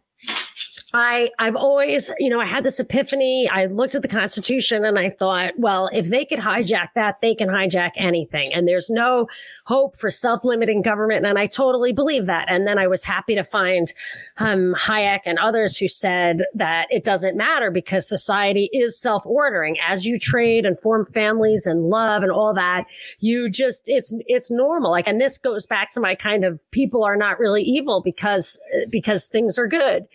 [0.96, 3.50] I, I've always, you know, I had this epiphany.
[3.52, 7.34] I looked at the Constitution and I thought, well, if they could hijack that, they
[7.34, 8.54] can hijack anything.
[8.54, 9.26] And there's no
[9.66, 11.26] hope for self-limiting government.
[11.26, 12.48] And I totally believe that.
[12.48, 13.92] And then I was happy to find,
[14.38, 19.76] um, Hayek and others who said that it doesn't matter because society is self-ordering.
[19.84, 22.84] As you trade and form families and love and all that,
[23.18, 24.92] you just, it's, it's normal.
[24.92, 28.60] Like, and this goes back to my kind of people are not really evil because,
[28.88, 30.06] because things are good.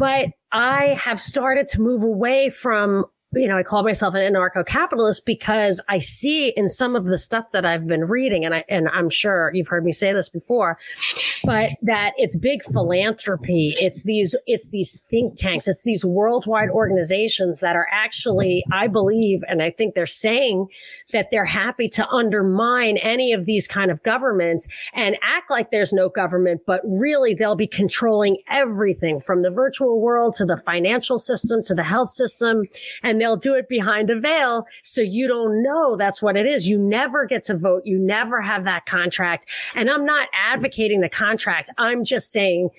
[0.00, 5.24] But I have started to move away from you know, I call myself an anarcho-capitalist
[5.24, 8.88] because I see in some of the stuff that I've been reading, and I, and
[8.88, 10.78] I'm sure you've heard me say this before,
[11.44, 13.74] but that it's big philanthropy.
[13.78, 15.68] It's these, it's these think tanks.
[15.68, 20.68] It's these worldwide organizations that are actually, I believe, and I think they're saying
[21.12, 25.92] that they're happy to undermine any of these kind of governments and act like there's
[25.92, 31.18] no government, but really they'll be controlling everything from the virtual world to the financial
[31.18, 32.64] system to the health system.
[33.02, 34.66] And they'll do it behind a veil.
[34.82, 36.66] So you don't know that's what it is.
[36.66, 37.82] You never get to vote.
[37.84, 39.46] You never have that contract.
[39.74, 41.29] And I'm not advocating the contract.
[41.78, 42.70] I'm just saying,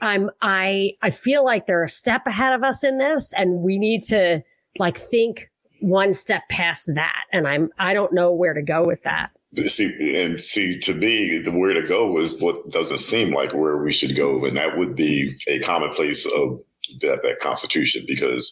[0.00, 3.78] I'm, I, I feel like they're a step ahead of us in this and we
[3.78, 4.42] need to
[4.78, 5.50] like think
[5.80, 7.24] one step past that.
[7.32, 9.30] And I'm, I don't know where to go with that.
[9.66, 13.76] See, and see, to me, the where to go is what doesn't seem like where
[13.76, 14.44] we should go.
[14.44, 16.60] And that would be a commonplace of
[17.00, 18.50] that, that constitution because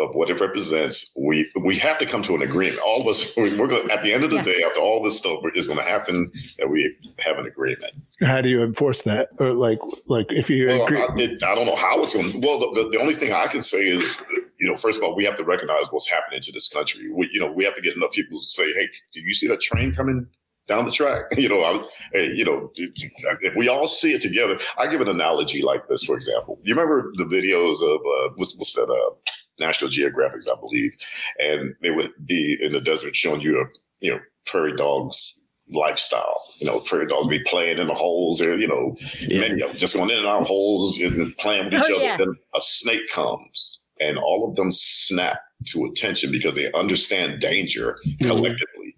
[0.00, 2.80] of what it represents, we we have to come to an agreement.
[2.80, 4.44] All of us, we're going at the end of the yeah.
[4.44, 7.92] day, after all this stuff is going to happen, that we have an agreement.
[8.22, 9.30] How do you enforce that?
[9.38, 12.40] Or like, like if you well, agree- I, it, I, don't know how it's going.
[12.40, 14.16] Well, the, the, only thing I can say is,
[14.58, 17.10] you know, first of all, we have to recognize what's happening to this country.
[17.12, 19.48] We, you know, we have to get enough people to say, "Hey, did you see
[19.48, 20.26] that train coming?"
[20.68, 21.24] down the track.
[21.36, 25.08] You know, I, hey, you know, if we all see it together, I give an
[25.08, 26.60] analogy like this, for example.
[26.62, 28.88] You remember the videos of uh, what's, what's that?
[28.88, 30.92] Uh, National Geographics, I believe,
[31.38, 33.64] and they would be in the desert showing you a
[34.00, 35.38] you know prairie dogs
[35.70, 36.42] lifestyle.
[36.58, 39.40] You know, prairie dogs be playing in the holes or, you know, yeah.
[39.40, 41.96] many of them just going in and out of holes and playing with each oh,
[41.96, 42.04] other.
[42.04, 42.16] Yeah.
[42.16, 47.98] Then a snake comes and all of them snap to attention because they understand danger
[48.06, 48.26] mm-hmm.
[48.26, 48.94] collectively.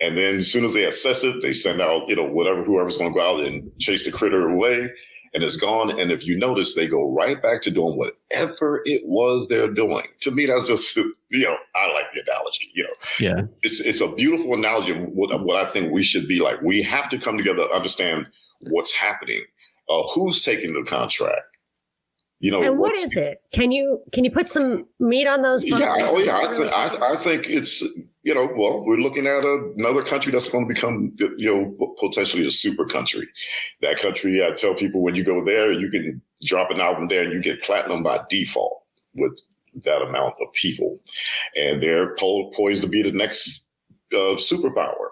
[0.00, 2.98] And then as soon as they assess it, they send out, you know, whatever, whoever's
[2.98, 4.88] going to go out and chase the critter away
[5.34, 5.98] and it's gone.
[5.98, 10.06] And if you notice, they go right back to doing whatever it was they're doing.
[10.20, 11.14] To me, that's just, you
[11.44, 12.88] know, I like the analogy, you know.
[13.18, 13.42] Yeah.
[13.62, 16.60] It's, it's a beautiful analogy of what, what I think we should be like.
[16.62, 18.28] We have to come together, understand
[18.70, 19.42] what's happening,
[19.88, 21.46] uh, who's taking the contract,
[22.42, 23.40] you know, and what is it?
[23.52, 25.64] Can you can you put some meat on those?
[25.64, 25.80] Bones?
[25.80, 27.84] Yeah, oh yeah, I think I, I think it's
[28.22, 31.94] you know, well, we're looking at a, another country that's going to become you know
[31.98, 33.28] potentially a super country.
[33.80, 37.22] That country, I tell people when you go there, you can drop an album there
[37.22, 38.82] and you get platinum by default
[39.14, 39.40] with
[39.84, 40.98] that amount of people,
[41.56, 43.68] and they're po- poised to be the next
[44.12, 45.08] uh, superpower.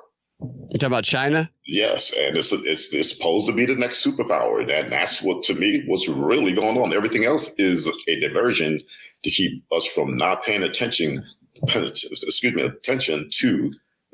[0.69, 1.51] You talk about China?
[1.67, 5.55] Yes, and it's it's it's supposed to be the next superpower, and that's what to
[5.55, 6.93] me what's really going on.
[6.93, 8.81] Everything else is a diversion
[9.25, 11.25] to keep us from not paying attention.
[11.75, 13.73] Excuse me, attention to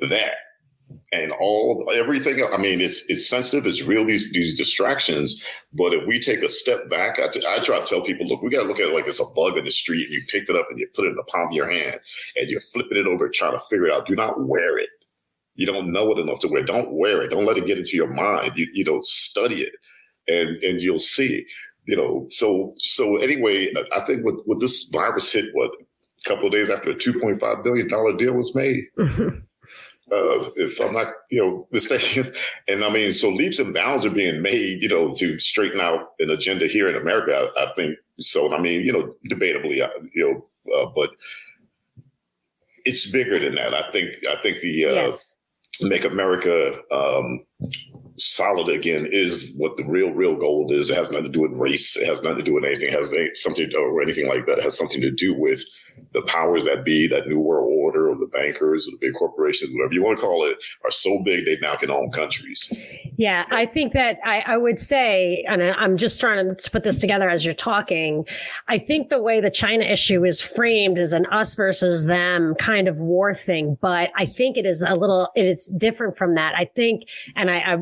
[0.08, 0.36] that
[1.12, 2.44] and all everything.
[2.52, 3.66] I mean, it's it's sensitive.
[3.66, 5.42] It's real these these distractions.
[5.72, 7.28] But if we take a step back, I,
[7.62, 9.58] try to tell people, look, we got to look at it like it's a bug
[9.58, 11.48] in the street, and you picked it up and you put it in the palm
[11.48, 11.98] of your hand,
[12.36, 14.06] and you're flipping it over, trying to figure it out.
[14.06, 14.88] Do not wear it
[15.56, 16.62] you don't know it enough to wear.
[16.62, 17.30] Don't wear it.
[17.30, 18.52] Don't let it get into your mind.
[18.56, 19.74] You you know, study it,
[20.28, 21.44] and and you'll see.
[21.86, 25.70] You know, so so anyway, I think what, with this virus hit, what
[26.26, 28.84] a couple of days after a two point five billion dollar deal was made.
[30.12, 32.32] Uh, if I'm not, you know, mistaken.
[32.68, 36.10] And I mean, so leaps and bounds are being made, you know, to straighten out
[36.20, 37.34] an agenda here in America.
[37.36, 38.54] I, I think so.
[38.54, 41.10] I mean, you know, debatably, uh, you know, uh, but
[42.84, 43.74] it's bigger than that.
[43.74, 44.10] I think.
[44.30, 45.36] I think the uh, yes
[45.80, 47.44] make America um,
[48.18, 50.90] solid again is what the real, real gold is.
[50.90, 51.96] It has nothing to do with race.
[51.96, 52.88] It has nothing to do with anything.
[52.88, 54.58] It has something or anything like that.
[54.58, 55.62] It has something to do with
[56.12, 59.72] the powers that be, that new world order, or the bankers, or the big corporations,
[59.74, 62.70] whatever you want to call it, are so big they now can own countries.
[63.16, 66.98] Yeah, I think that I, I would say, and I'm just trying to put this
[66.98, 68.26] together as you're talking.
[68.68, 72.88] I think the way the China issue is framed is an us versus them kind
[72.88, 76.54] of war thing, but I think it is a little, it's different from that.
[76.56, 77.76] I think, and I, I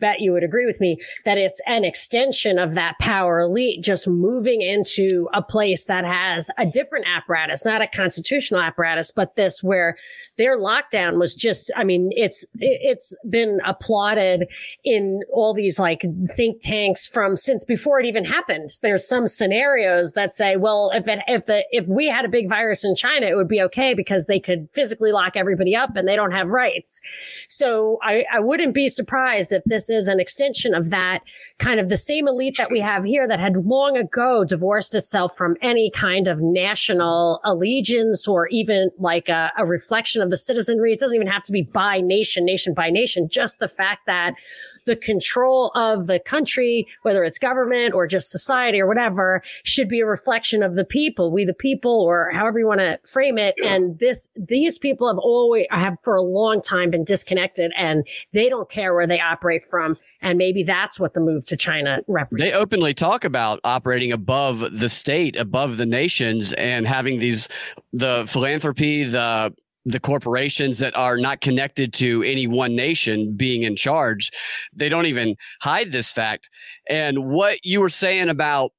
[0.00, 4.08] bet you would agree with me that it's an extension of that power elite just
[4.08, 9.62] moving into a place that has a different apparatus, not a constitutional apparatus, but this
[9.62, 9.96] where
[10.36, 14.50] their lockdown was just, I mean, it's, it's been applauded
[14.84, 16.02] in all these like
[16.34, 18.70] think tanks from since before it even happened.
[18.82, 22.48] There's some scenarios that say, well, if it, if the, if we had a big
[22.48, 26.08] virus in China, it would be okay because they could physically lock everybody up and
[26.08, 27.00] they don't have rights.
[27.48, 31.20] So I, I wouldn't be surprised if this is an extension of that
[31.58, 35.36] kind of the same elite that we have here that had long ago divorced itself
[35.36, 40.92] from any kind of national allegiance or even like a, a reflection of the citizenry.
[40.92, 43.28] It doesn't even have to be by nation, nation by nation.
[43.28, 44.34] Just the fact that
[44.84, 50.00] the control of the country, whether it's government or just society or whatever, should be
[50.00, 53.54] a reflection of the people, we the people, or however you want to frame it.
[53.64, 58.48] And this, these people have always, have for a long time been disconnected and they
[58.48, 59.94] don't care where they operate from.
[60.20, 62.50] And maybe that's what the move to China represents.
[62.50, 67.48] They openly talk about operating above the state, above the nations, and having these,
[67.92, 69.54] the philanthropy, the
[69.84, 74.30] the corporations that are not connected to any one nation being in charge.
[74.72, 76.48] They don't even hide this fact.
[76.88, 78.72] And what you were saying about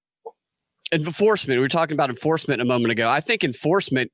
[0.91, 3.09] enforcement, we were talking about enforcement a moment ago.
[3.09, 4.11] I think enforcement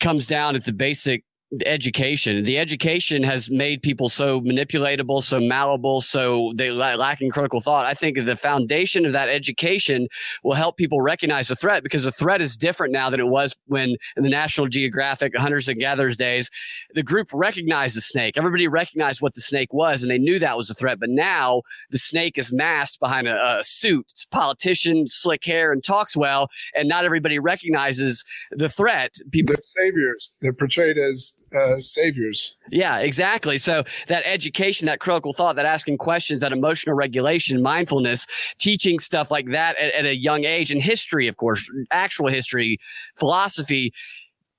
[0.00, 1.24] comes down at the basic
[1.66, 2.44] education.
[2.44, 7.84] The education has made people so manipulatable, so malleable, so they lack lacking critical thought.
[7.84, 10.08] I think the foundation of that education
[10.42, 13.54] will help people recognize the threat because the threat is different now than it was
[13.66, 16.48] when in the National Geographic Hunters and Gatherers days,
[16.94, 18.38] the group recognized the snake.
[18.38, 20.98] Everybody recognized what the snake was and they knew that was a threat.
[21.00, 24.06] But now the snake is masked behind a, a suit.
[24.10, 29.16] It's a politician, slick hair, and talks well, and not everybody recognizes the threat.
[29.30, 30.34] People They're saviors.
[30.40, 32.56] They're portrayed as uh, saviors.
[32.70, 33.58] Yeah, exactly.
[33.58, 38.26] So that education, that critical thought, that asking questions, that emotional regulation, mindfulness,
[38.58, 42.78] teaching stuff like that at, at a young age, and history, of course, actual history,
[43.16, 43.92] philosophy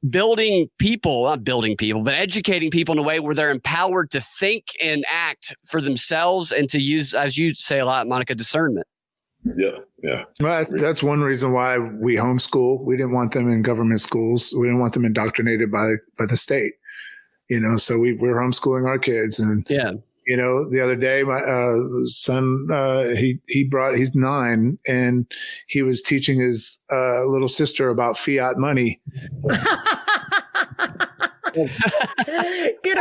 [0.10, 4.20] building people, not building people, but educating people in a way where they're empowered to
[4.20, 8.86] think and act for themselves and to use, as you say a lot, Monica, discernment.
[9.58, 10.24] Yeah, yeah.
[10.40, 12.84] Well, that's, that's, one reason why we homeschool.
[12.84, 14.54] We didn't want them in government schools.
[14.58, 16.74] We didn't want them indoctrinated by by the state
[17.50, 19.92] you know, so we we're homeschooling our kids and yeah.
[20.26, 21.76] You know, the other day, my uh,
[22.06, 25.28] son, uh, he he brought he's nine, and
[25.68, 29.02] he was teaching his uh, little sister about fiat money.
[31.54, 31.68] Good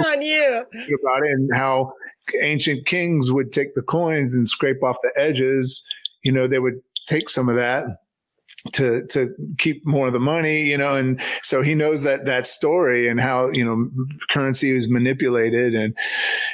[0.05, 0.65] on you.
[0.75, 1.93] About it and how
[2.43, 5.87] ancient kings would take the coins and scrape off the edges.
[6.23, 7.85] You know, they would take some of that
[8.75, 12.47] to to keep more of the money you know and so he knows that that
[12.47, 13.91] story and how you know
[14.31, 15.97] currency was manipulated and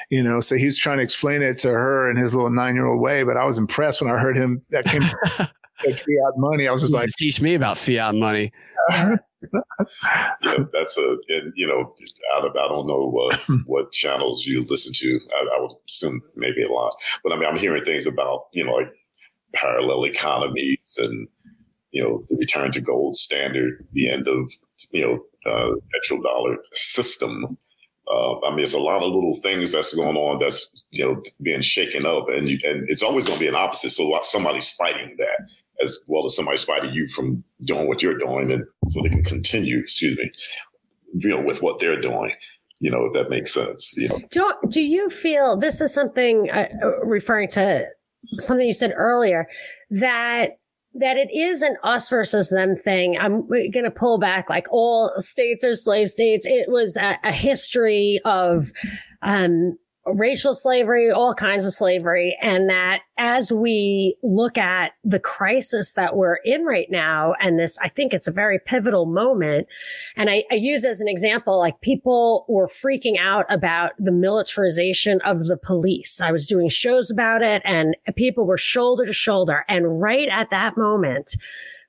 [0.08, 2.74] you know so he was trying to explain it to her in his little nine
[2.74, 5.02] year old way but i was impressed when i heard him that came
[5.82, 6.68] fiat money.
[6.68, 8.52] I was just like, teach me about fiat money.
[8.90, 9.16] yeah,
[10.72, 11.94] that's a, and, you know,
[12.36, 15.20] out of, I don't know what, uh, what channels you listen to.
[15.36, 18.64] I, I would assume maybe a lot, but I mean, I'm hearing things about, you
[18.64, 18.92] know, like
[19.54, 21.28] parallel economies and,
[21.90, 24.52] you know, the return to gold standard, the end of,
[24.90, 27.56] you know, uh, petrodollar system.
[28.10, 31.22] Uh, I mean, it's a lot of little things that's going on that's you know
[31.42, 33.90] being shaken up, and you, and it's always going to be an opposite.
[33.90, 35.48] So somebody's fighting that
[35.82, 39.24] as well as somebody's fighting you from doing what you're doing, and so they can
[39.24, 39.80] continue.
[39.80, 40.30] Excuse me,
[41.14, 42.32] you know, with what they're doing.
[42.80, 43.94] You know, if that makes sense.
[43.96, 46.68] You know, do do you feel this is something uh,
[47.02, 47.86] referring to
[48.36, 49.46] something you said earlier
[49.90, 50.58] that
[50.94, 53.16] that it is an us versus them thing.
[53.18, 56.46] I'm going to pull back like all states are slave states.
[56.46, 58.72] It was a, a history of,
[59.22, 59.78] um,
[60.16, 62.36] racial slavery, all kinds of slavery.
[62.40, 67.78] And that as we look at the crisis that we're in right now, and this,
[67.82, 69.66] I think it's a very pivotal moment.
[70.16, 75.20] And I, I use as an example, like people were freaking out about the militarization
[75.24, 76.20] of the police.
[76.20, 79.64] I was doing shows about it and people were shoulder to shoulder.
[79.68, 81.36] And right at that moment,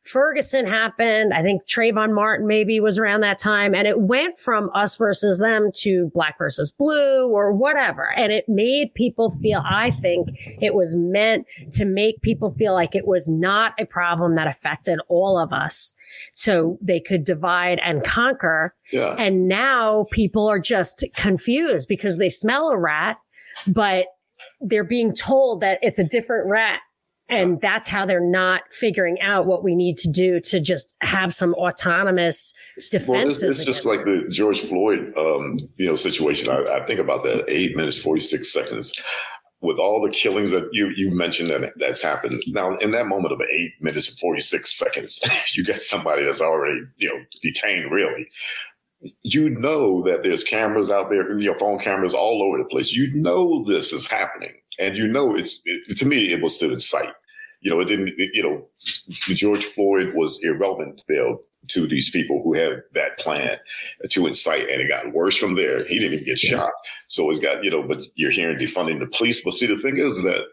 [0.10, 1.34] Ferguson happened.
[1.34, 3.76] I think Trayvon Martin maybe was around that time.
[3.76, 8.12] And it went from us versus them to black versus blue or whatever.
[8.16, 10.30] And it made people feel, I think
[10.62, 15.00] it was meant to make people feel like it was not a problem that affected
[15.10, 15.94] all of us.
[16.34, 18.74] So they could divide and conquer.
[18.92, 19.16] Yeah.
[19.18, 23.18] And now people are just confused because they smell a rat,
[23.68, 24.08] but
[24.60, 26.80] they're being told that it's a different rat
[27.30, 31.34] and that's how they're not figuring out what we need to do to just have
[31.34, 32.54] some autonomous
[32.90, 33.08] defense.
[33.08, 36.50] Well, it's, it's just like the George Floyd, um, you know, situation.
[36.50, 39.04] I, I, think about that eight minutes, 46 seconds
[39.62, 42.42] with all the killings that you, you mentioned that that's happened.
[42.48, 45.22] Now, in that moment of eight minutes and 46 seconds,
[45.54, 48.28] you get somebody that's already, you know, detained really.
[49.22, 52.94] You know that there's cameras out there, your phone cameras all over the place.
[52.94, 56.72] You know this is happening and you know it's it, to me it was still
[56.72, 57.14] in sight
[57.62, 58.66] you know, it didn't, it, you know,
[59.10, 61.36] George Floyd was irrelevant there
[61.68, 63.58] to these people who had that plan
[64.10, 65.84] to incite, and it got worse from there.
[65.86, 66.52] He didn't even get yeah.
[66.52, 66.72] shot.
[67.08, 69.44] So it's got, you know, but you're hearing defunding the police.
[69.44, 70.46] But see, the thing is that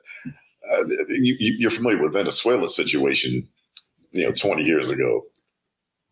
[0.73, 3.49] uh, you, are familiar with Venezuela's situation,
[4.11, 5.23] you know, 20 years ago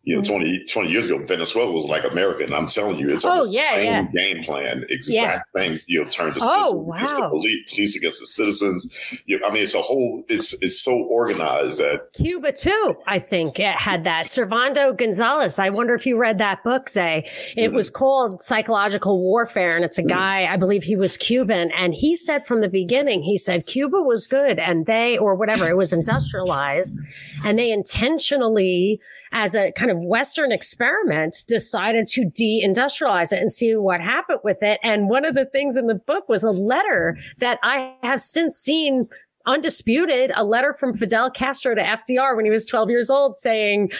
[0.05, 0.33] you know, mm-hmm.
[0.33, 2.43] 20, 20 years ago, Venezuela was like America.
[2.43, 4.03] And I'm telling you, it's oh, yeah, the same yeah.
[4.23, 5.61] game plan, exact yeah.
[5.61, 6.95] same, you know, turn the oh, wow.
[6.95, 9.23] against the police, police against the citizens.
[9.25, 13.17] You know, I mean, it's a whole, it's, it's so organized that Cuba too, I
[13.17, 14.25] think it had that.
[14.25, 15.57] Servando Gonzalez.
[15.57, 17.27] I wonder if you read that book, Zay.
[17.57, 17.75] It mm-hmm.
[17.75, 19.75] was called Psychological Warfare.
[19.75, 20.09] And it's a mm-hmm.
[20.09, 21.71] guy, I believe he was Cuban.
[21.71, 25.67] And he said from the beginning, he said Cuba was good and they, or whatever,
[25.67, 26.99] it was industrialized
[27.43, 29.01] and they intentionally
[29.31, 34.39] as a kind of of Western experiment decided to deindustrialize it and see what happened
[34.43, 34.79] with it.
[34.83, 38.57] And one of the things in the book was a letter that I have since
[38.57, 39.07] seen
[39.45, 43.91] undisputed, a letter from Fidel Castro to FDR when he was 12 years old saying,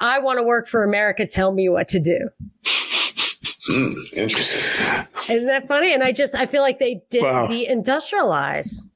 [0.00, 1.26] I want to work for America.
[1.26, 2.28] Tell me what to do.
[3.66, 5.06] Hmm, interesting.
[5.28, 5.94] Isn't that funny?
[5.94, 7.46] And I just, I feel like they did wow.
[7.46, 8.88] deindustrialize.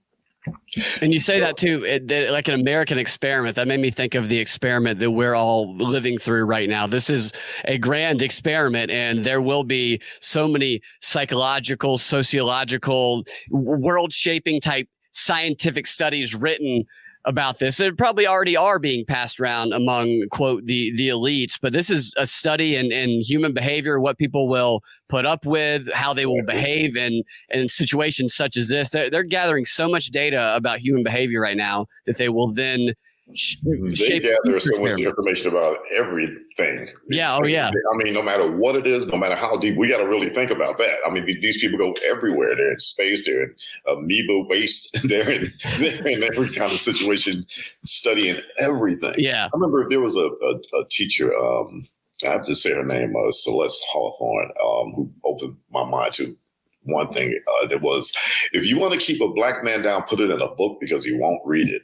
[1.00, 3.56] And you say that too, it, like an American experiment.
[3.56, 6.86] That made me think of the experiment that we're all living through right now.
[6.86, 7.32] This is
[7.64, 15.86] a grand experiment, and there will be so many psychological, sociological, world shaping type scientific
[15.86, 16.84] studies written
[17.24, 17.80] about this.
[17.80, 22.14] It probably already are being passed around among quote the the elites, but this is
[22.16, 26.44] a study in, in human behavior, what people will put up with, how they will
[26.44, 28.88] behave in in situations such as this.
[28.90, 32.94] They're, they're gathering so much data about human behavior right now that they will then
[33.28, 36.88] they gather so much information about everything.
[37.08, 37.38] Yeah.
[37.40, 37.68] Oh, yeah.
[37.68, 40.30] I mean, no matter what it is, no matter how deep, we got to really
[40.30, 40.98] think about that.
[41.06, 42.56] I mean, these people go everywhere.
[42.56, 43.26] They're in space.
[43.26, 43.54] They're in
[43.86, 44.98] amoeba waste.
[45.08, 47.46] They're in, they're in every kind of situation,
[47.84, 49.14] studying everything.
[49.18, 49.46] Yeah.
[49.46, 51.34] I remember there was a, a, a teacher.
[51.36, 51.86] Um,
[52.24, 56.36] I have to say her name, uh, Celeste Hawthorne, um, who opened my mind to
[56.82, 57.38] one thing.
[57.62, 58.12] Uh, that was,
[58.52, 61.04] if you want to keep a black man down, put it in a book because
[61.04, 61.82] he won't read it.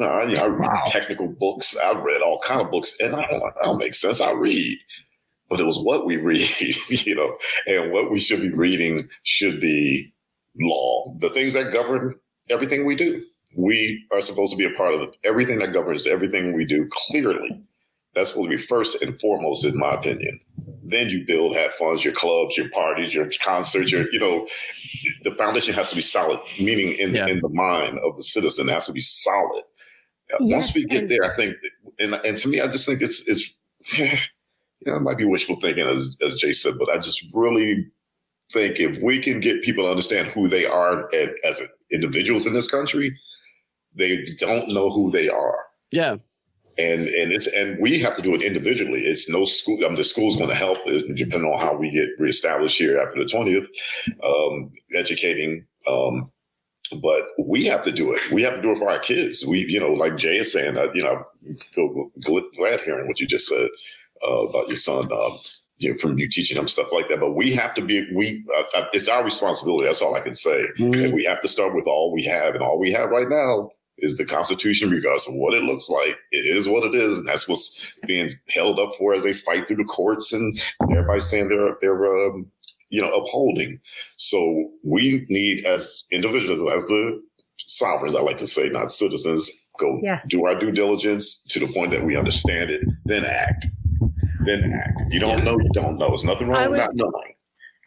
[0.00, 0.82] Uh, I read wow.
[0.86, 1.76] technical books.
[1.76, 4.20] I've read all kind of books, and I don't, that don't make sense.
[4.20, 4.78] I read,
[5.48, 7.36] but it was what we read, you know,
[7.66, 10.12] and what we should be reading should be
[10.60, 12.14] law, the things that govern
[12.50, 13.24] everything we do.
[13.56, 16.88] We are supposed to be a part of everything that governs everything we do.
[17.08, 17.62] Clearly,
[18.14, 20.38] that's supposed to be first and foremost, in my opinion.
[20.84, 24.46] Then you build, have funds, your clubs, your parties, your concerts, your, you know,
[25.24, 27.26] the foundation has to be solid, meaning in, yeah.
[27.26, 29.62] in the mind of the citizen, it has to be solid
[30.40, 31.56] Yes, Once we get and- there, I think,
[31.98, 33.50] and and to me, I just think it's it's.
[33.98, 37.86] you know, it might be wishful thinking, as as Jay said, but I just really
[38.52, 41.62] think if we can get people to understand who they are as, as
[41.92, 43.16] individuals in this country,
[43.94, 45.58] they don't know who they are.
[45.90, 46.16] Yeah.
[46.78, 49.00] And and it's and we have to do it individually.
[49.00, 49.78] It's no school.
[49.84, 53.00] I mean, the school's going to help, uh, depending on how we get reestablished here
[53.00, 53.68] after the twentieth.
[54.22, 56.30] Um, educating um,
[57.02, 58.20] but we have to do it.
[58.30, 59.44] We have to do it for our kids.
[59.46, 63.20] We, you know, like Jay is saying, uh, you know, I feel glad hearing what
[63.20, 63.68] you just said
[64.26, 65.12] uh, about your son.
[65.12, 65.38] Um,
[65.78, 68.04] you know, from you teaching them stuff like that, but we have to be.
[68.12, 69.86] We uh, uh it's our responsibility.
[69.86, 70.64] That's all I can say.
[70.78, 71.04] Mm-hmm.
[71.04, 73.70] And we have to start with all we have, and all we have right now
[73.98, 76.16] is the Constitution, regardless of what it looks like.
[76.32, 79.66] It is what it is, and that's what's being held up for as they fight
[79.66, 80.60] through the courts, and
[80.90, 82.50] everybody's saying they're they're um,
[82.90, 83.80] you know, upholding.
[84.16, 87.22] So we need, as individuals, as the
[87.66, 90.20] sovereigns, I like to say, not citizens, go yeah.
[90.28, 93.66] do our due diligence to the point that we understand it, then act.
[94.44, 95.00] Then act.
[95.10, 96.08] You don't know, you don't know.
[96.08, 97.34] There's nothing wrong would, with not knowing.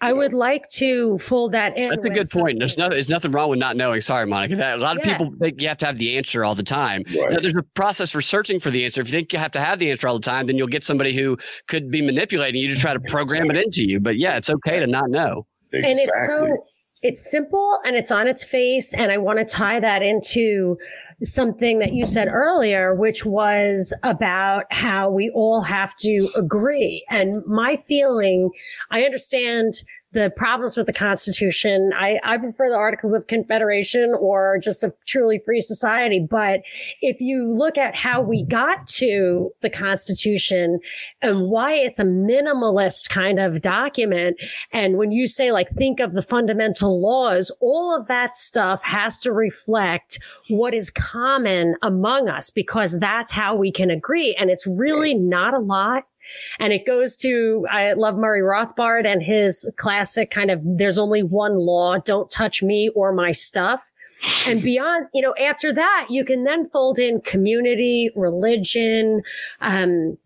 [0.02, 1.90] I would like to fold that in.
[1.90, 2.58] That's a good point.
[2.58, 2.94] There's nothing.
[2.94, 4.02] There's nothing wrong with not knowing.
[4.02, 4.56] Sorry, Monica.
[4.56, 5.18] That, a lot of yeah.
[5.18, 7.04] people think you have to have the answer all the time.
[7.06, 7.14] Right.
[7.14, 9.00] You know, there's a process for searching for the answer.
[9.02, 10.84] If you think you have to have the answer all the time, then you'll get
[10.84, 11.38] somebody who
[11.68, 13.60] could be manipulating you to try to program exactly.
[13.60, 14.00] it into you.
[14.00, 15.46] But yeah, it's okay to not know.
[15.72, 15.92] Exactly.
[15.92, 16.66] And it's so
[17.02, 18.94] it's simple and it's on its face.
[18.94, 20.78] And I want to tie that into
[21.24, 27.06] something that you said earlier, which was about how we all have to agree.
[27.10, 28.52] And my feeling,
[28.92, 29.84] I understand
[30.14, 31.92] the problems with the Constitution.
[31.96, 36.20] I, I prefer the Articles of Confederation or just a truly free society.
[36.20, 36.62] But
[37.02, 40.80] if you look at how we got to the Constitution
[41.22, 44.38] and why it's a minimalist kind of document,
[44.74, 49.18] and when you say like think of the fundamental laws, all of that stuff has
[49.20, 54.36] to reflect what is common among us because that's how we can agree.
[54.38, 56.06] And it's really not a lot.
[56.60, 61.24] And it goes to, I love Murray Rothbard and his classic kind of, there's only
[61.24, 63.92] one law, don't touch me or my stuff.
[64.48, 69.24] And beyond, you know, after that, you can then fold in community, religion,
[69.62, 70.18] um,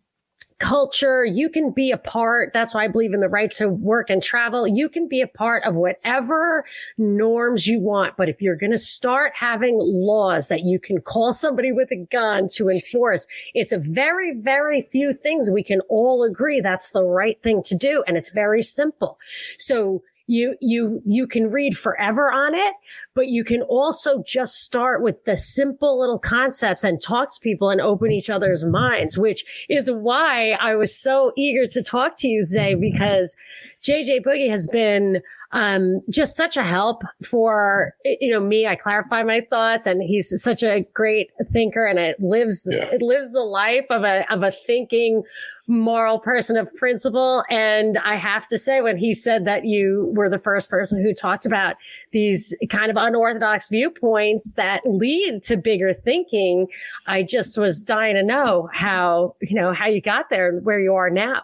[0.60, 1.26] culture.
[1.26, 2.52] You can be a part.
[2.54, 4.68] That's why I believe in the right to work and travel.
[4.68, 6.64] You can be a part of whatever
[6.98, 8.16] norms you want.
[8.18, 12.06] But if you're going to start having laws that you can call somebody with a
[12.12, 17.04] gun to enforce, it's a very, very few things we can all agree that's the
[17.04, 18.04] right thing to do.
[18.08, 19.20] And it's very simple.
[19.58, 22.74] So you, you, you can read forever on it,
[23.14, 27.70] but you can also just start with the simple little concepts and talk to people
[27.70, 32.28] and open each other's minds, which is why I was so eager to talk to
[32.28, 33.36] you, Zay, because
[33.82, 35.22] JJ Boogie has been
[35.56, 38.68] um, just such a help for you know me.
[38.68, 42.90] I clarify my thoughts, and he's such a great thinker, and it lives yeah.
[42.92, 45.24] it lives the life of a of a thinking
[45.66, 47.46] moral person of principle.
[47.50, 51.14] And I have to say, when he said that you were the first person who
[51.14, 51.78] talked about
[52.12, 56.68] these kind of unorthodox viewpoints that lead to bigger thinking,
[57.08, 60.82] I just was dying to know how you know how you got there and where
[60.82, 61.44] you are now.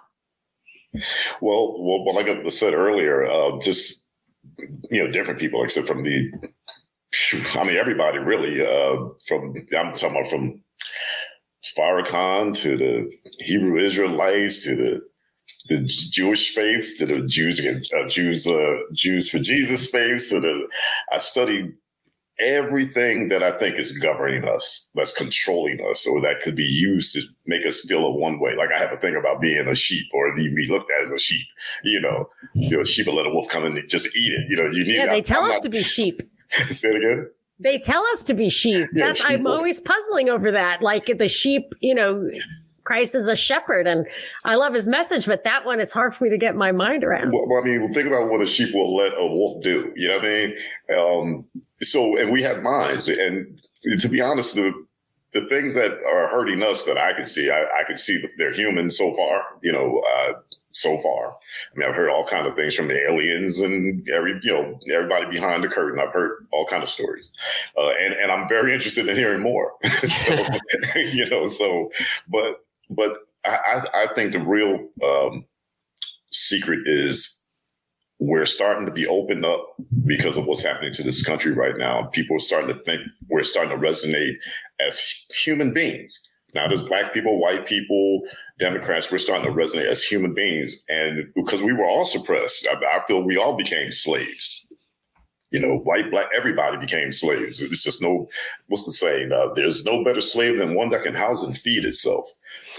[1.39, 4.01] Well, well, like I said earlier, uh, just
[4.89, 6.32] you know, different people, except from the,
[7.56, 8.62] I mean, everybody really.
[8.62, 10.64] Uh, from I'm talking about from
[11.78, 15.02] Farrakhan to the Hebrew Israelites to the
[15.70, 20.24] the Jewish faiths to the Jews uh, Jews uh, Jews for Jesus faith.
[20.24, 20.68] So the
[21.14, 21.74] I studied
[22.42, 27.14] everything that I think is governing us, that's controlling us, or that could be used
[27.14, 28.56] to make us feel a one way.
[28.56, 31.20] Like I have a thing about being a sheep or be looked at as a
[31.20, 31.46] sheep.
[31.84, 34.46] You know, you know, sheep will let a wolf come and just eat it.
[34.50, 34.96] You know, you need.
[34.96, 36.22] Yeah, they I'm, tell I'm us not, to be sheep.
[36.72, 37.30] say it again.
[37.60, 38.88] They tell us to be sheep.
[38.92, 40.82] Yeah, That's, sheep I'm always puzzling over that.
[40.82, 42.28] Like the sheep, you know,
[42.84, 44.08] Christ is a shepherd, and
[44.44, 47.04] I love his message, but that one it's hard for me to get my mind
[47.04, 47.32] around.
[47.32, 49.94] Well, I mean, think about what a sheep will let a wolf do.
[49.96, 50.56] You know what I mean?
[50.98, 51.46] Um,
[51.82, 53.62] so, and we have minds, and
[54.00, 54.74] to be honest, the
[55.34, 58.32] the things that are hurting us that I can see, I, I can see that
[58.38, 59.44] they're human so far.
[59.62, 60.34] You know, uh,
[60.72, 61.32] so far.
[61.32, 64.80] I mean, I've heard all kind of things from the aliens and every, you know,
[64.92, 66.00] everybody behind the curtain.
[66.00, 67.32] I've heard all kind of stories,
[67.78, 69.74] uh, and and I'm very interested in hearing more.
[70.04, 70.46] so,
[70.96, 71.92] you know, so,
[72.28, 75.46] but but I, I think the real um,
[76.32, 77.44] secret is
[78.20, 79.76] we're starting to be opened up
[80.06, 82.04] because of what's happening to this country right now.
[82.14, 84.36] People are starting to think we're starting to resonate
[84.80, 85.00] as
[85.44, 86.30] human beings.
[86.56, 88.22] Now as black people, white people,
[88.60, 90.78] Democrats, we're starting to resonate as human beings.
[90.89, 94.68] And because we were all suppressed, I, I feel we all became slaves
[95.52, 97.62] You know, white, black, everybody became slaves.
[97.62, 98.30] It's just no,
[98.68, 99.32] what's the saying?
[99.32, 102.32] Uh, there's no better slave than one that can house and feed itself.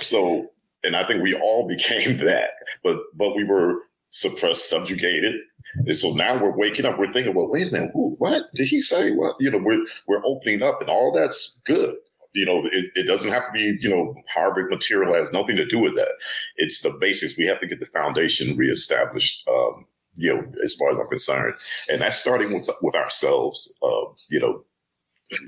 [0.03, 0.49] So,
[0.85, 2.51] and I think we all became that,
[2.83, 3.81] but but we were
[4.11, 5.41] suppressed, subjugated,
[5.87, 6.99] and so now we're waking up.
[6.99, 9.13] We're thinking, well, wait a minute, who, what did he say?
[9.13, 11.97] What you know, we're we're opening up, and all that's good.
[12.35, 15.67] You know, it, it doesn't have to be, you know, Harvard material has nothing to
[15.67, 16.13] do with that.
[16.57, 17.37] It's the basics.
[17.37, 19.47] We have to get the foundation reestablished.
[19.49, 21.55] Um, you know, as far as I'm concerned,
[21.91, 23.75] and that's starting with with ourselves.
[23.83, 24.65] Uh, you know,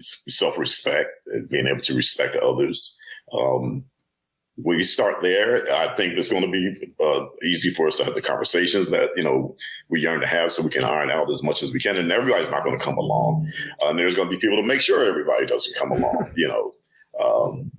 [0.01, 2.97] self respect and being able to respect others.
[3.33, 3.85] Um,
[4.57, 5.65] we start there.
[5.73, 9.11] I think it's going to be uh, easy for us to have the conversations that
[9.17, 9.57] you know
[9.89, 11.97] we yearn to have, so we can iron out as much as we can.
[11.97, 13.51] And everybody's not going to come along,
[13.83, 16.33] uh, and there's going to be people to make sure everybody doesn't come along.
[16.37, 16.73] You know,
[17.25, 17.71] um,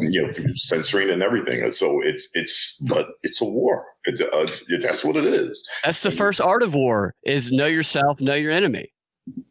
[0.00, 1.70] you know, through censoring and everything.
[1.70, 3.84] So it's it's but it's a war.
[4.04, 5.68] It, uh, that's what it is.
[5.84, 8.92] That's the first art of war: is know yourself, know your enemy.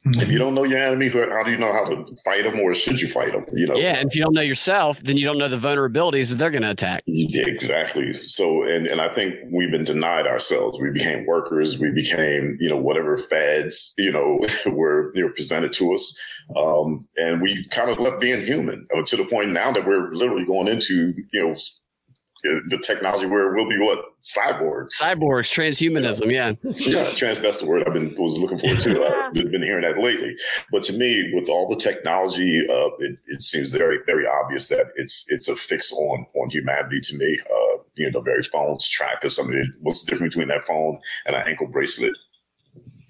[0.06, 2.76] If you don't know your enemy, how do you know how to fight them, or
[2.76, 3.43] should you fight them?
[3.53, 3.76] You know.
[3.76, 6.51] Yeah, and if you don't know yourself, then you don't know the vulnerabilities that they're
[6.51, 7.03] going to attack.
[7.08, 8.14] Yeah, exactly.
[8.28, 10.80] So, and and I think we've been denied ourselves.
[10.80, 11.80] We became workers.
[11.80, 14.39] We became, you know, whatever fads, you know,
[14.72, 16.22] were they were presented to us,
[16.56, 20.14] um, and we kind of left being human uh, to the point now that we're
[20.14, 21.56] literally going into, you know,
[22.67, 26.31] the technology where we'll be what cyborgs, cyborgs, transhumanism.
[26.31, 27.39] Yeah, yeah, trans.
[27.39, 29.03] That's the word I've been was looking for too.
[29.03, 30.35] I've been hearing that lately.
[30.71, 34.85] But to me, with all the technology, uh, it, it, seems very very obvious that
[34.95, 36.99] it's it's a fix on on humanity.
[37.01, 39.39] To me, uh, you know, the very phones track us.
[39.39, 42.17] I mean, what's the difference between that phone and an ankle bracelet?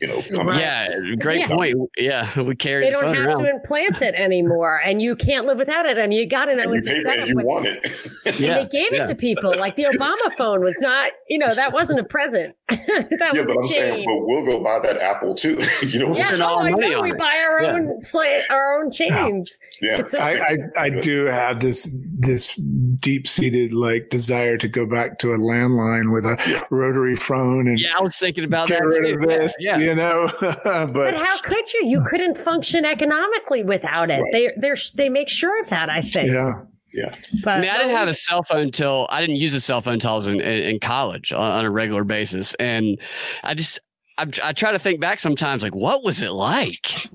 [0.02, 0.60] You know, right.
[0.60, 1.48] yeah, great yeah.
[1.48, 1.76] point.
[1.98, 2.84] Yeah, we carry.
[2.84, 3.44] They the don't have around.
[3.44, 5.98] to implant it anymore, and you can't live without it.
[5.98, 7.28] I mean, you got to know it's a setup.
[7.28, 8.40] You want it.
[8.40, 9.56] yeah, they gave it to people.
[9.58, 12.56] Like the Obama phone was not, you know, that wasn't a present.
[12.68, 15.62] that yeah, was but I'm saying, but we'll go buy that Apple too.
[15.88, 17.02] you know, yeah, oh, I know.
[17.02, 17.18] We it.
[17.18, 17.72] buy our yeah.
[17.72, 19.58] own sla- our own chains.
[19.82, 20.24] Yeah, yeah.
[20.24, 22.56] I, I, I do have this this
[23.00, 27.80] deep seated like desire to go back to a landline with a rotary phone and
[27.80, 29.26] yeah, I was thinking about that too.
[29.26, 30.32] This, yeah you know.
[30.42, 31.86] but, but, how could you?
[31.86, 34.22] You couldn't function economically without it.
[34.22, 34.32] Right.
[34.32, 35.90] They they they make sure of that.
[35.90, 36.32] I think.
[36.32, 36.62] Yeah.
[36.94, 37.14] Yeah.
[37.44, 39.82] But, I mean, I didn't have a cell phone till I didn't use a cell
[39.82, 42.98] phone until I was in, in, college on, on, a regular basis, and
[43.44, 43.80] I just
[44.18, 47.10] I, I, try to think back sometimes, like what was it like?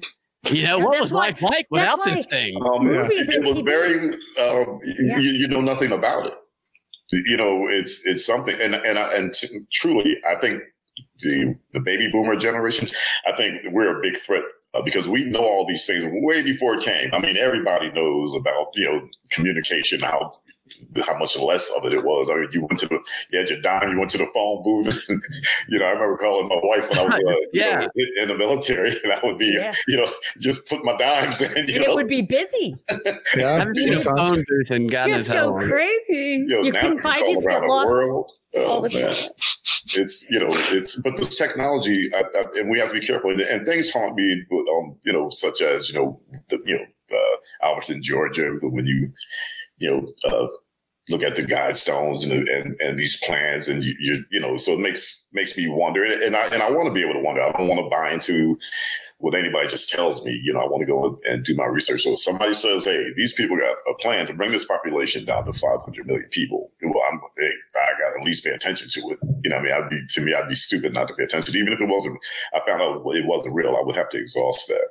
[0.50, 2.60] You know, what was life like without this thing?
[2.62, 3.64] Um, movies it, it was TV.
[3.64, 4.04] very.
[4.38, 5.18] Um, yeah.
[5.18, 6.34] you, you know nothing about it
[7.12, 9.34] you know it's it's something and and and
[9.72, 10.62] truly i think
[11.20, 12.88] the the baby boomer generation,
[13.26, 14.44] I think we're a big threat
[14.74, 17.12] uh, because we know all these things way before it came.
[17.12, 20.40] I mean, everybody knows about you know communication, how
[21.04, 22.30] how much less of it it was.
[22.30, 22.98] I mean, you went to the
[23.30, 25.06] you had your dime, you went to the phone booth.
[25.10, 25.22] And,
[25.68, 27.80] you know, I remember calling my wife when I was uh, yeah.
[27.80, 27.88] know,
[28.22, 29.72] in the military, and I would be yeah.
[29.88, 31.56] you know just put my dimes in.
[31.56, 31.82] and know?
[31.82, 32.76] it would be busy.
[33.36, 36.44] yeah, I've seen a phone booth and God just go crazy.
[36.46, 37.88] You, know, you couldn't find you get lost.
[37.88, 38.30] World.
[38.55, 39.30] Oh, the time
[39.96, 43.30] it's you know it's but the technology I, I, and we have to be careful.
[43.30, 47.16] And, and things haunt me um, you know such as you know the, you know
[47.16, 49.11] uh, Elberton Georgia when you
[49.78, 50.46] you know uh,
[51.09, 54.72] look at the guidestones and, and and these plans and you, you you know so
[54.72, 56.05] it makes makes me wonder.
[56.05, 57.42] And I and I want to be able to wonder.
[57.42, 58.59] I don't want to buy into
[59.20, 62.02] what anybody just tells me, you know, I want to go and do my research.
[62.02, 65.44] So if somebody says, hey, these people got a plan to bring this population down
[65.44, 69.00] to 500 million people, well, I'm, hey, I got to at least pay attention to
[69.10, 69.18] it.
[69.44, 71.54] You know, I mean, I'd be, to me, I'd be stupid not to pay attention.
[71.54, 72.18] Even if it wasn't,
[72.54, 74.88] I found out it wasn't real, I would have to exhaust that.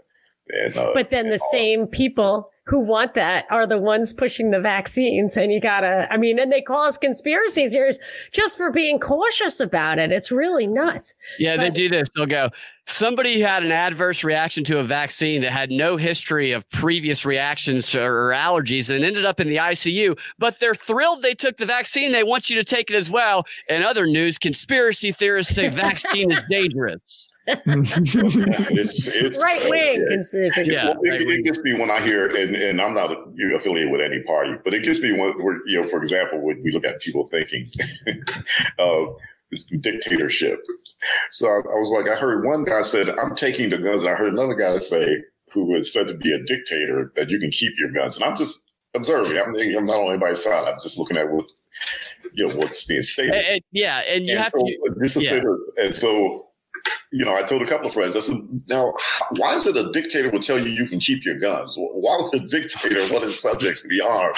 [0.52, 4.60] And, uh, but then the same people who want that are the ones pushing the
[4.60, 5.36] vaccines.
[5.36, 9.60] And you gotta, I mean, and they call us conspiracy theorists just for being cautious
[9.60, 10.12] about it.
[10.12, 11.16] It's really nuts.
[11.40, 12.10] Yeah, but, they do this.
[12.16, 12.50] They'll go,
[12.90, 17.96] somebody had an adverse reaction to a vaccine that had no history of previous reactions
[17.96, 22.12] or allergies and ended up in the ICU, but they're thrilled they took the vaccine.
[22.12, 23.46] They want you to take it as well.
[23.68, 27.30] In other news, conspiracy theorists say vaccine is dangerous.
[27.48, 30.66] it's, it's right wing conspiracy.
[30.66, 33.12] Yeah, well, it, it, gets me when I hear, and, and I'm not
[33.56, 35.34] affiliated with any party, but it gets me when,
[35.66, 37.68] you know, for example, when we look at people thinking
[38.78, 39.14] of uh,
[39.82, 40.62] dictatorship.
[41.32, 44.12] So I, I, was like, I heard one guy said, "I'm taking the guns." And
[44.12, 45.18] I heard another guy say,
[45.52, 48.36] who was said to be a dictator, that you can keep your guns, and I'm
[48.36, 49.38] just observing.
[49.38, 50.68] I'm, I'm not on anybody's side.
[50.68, 51.52] I'm just looking at what
[52.34, 53.34] you know what's being stated.
[53.34, 54.96] And, and, yeah, and you and have so, to.
[54.98, 55.42] This is yeah.
[55.78, 56.49] and so
[57.12, 58.38] you know, I told a couple of friends, I said,
[58.68, 58.94] now,
[59.38, 61.76] why is it a dictator will tell you you can keep your guns?
[61.78, 64.36] Why would a dictator want his subjects to be armed?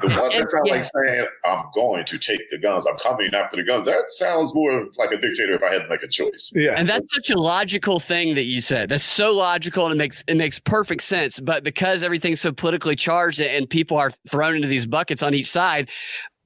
[0.00, 0.74] The one, that sounds yeah.
[0.74, 2.86] like saying, I'm going to take the guns.
[2.86, 3.86] I'm coming after the guns.
[3.86, 6.52] That sounds more like a dictator if I had to make a choice.
[6.54, 6.74] Yeah.
[6.76, 8.88] And that's such a logical thing that you said.
[8.88, 11.40] That's so logical and it makes it makes perfect sense.
[11.40, 15.50] But because everything's so politically charged and people are thrown into these buckets on each
[15.50, 15.90] side,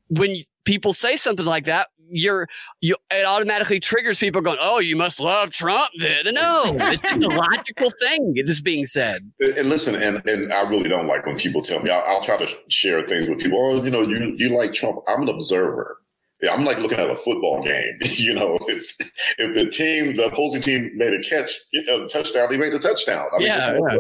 [0.09, 2.47] when people say something like that, you're
[2.81, 7.23] you it automatically triggers people going, "Oh, you must love Trump." Then no, it's just
[7.23, 8.35] a logical thing.
[8.47, 11.91] This being said, and listen, and and I really don't like when people tell me.
[11.91, 13.59] I'll, I'll try to share things with people.
[13.61, 14.99] Oh, you know, you you like Trump.
[15.09, 15.99] I'm an observer.
[16.43, 17.99] Yeah, I'm like looking at a football game.
[18.01, 18.95] you know, it's
[19.39, 21.51] if the team, the opposing team made a catch,
[21.89, 23.27] a touchdown, they made a touchdown.
[23.35, 23.97] I mean, yeah, yeah.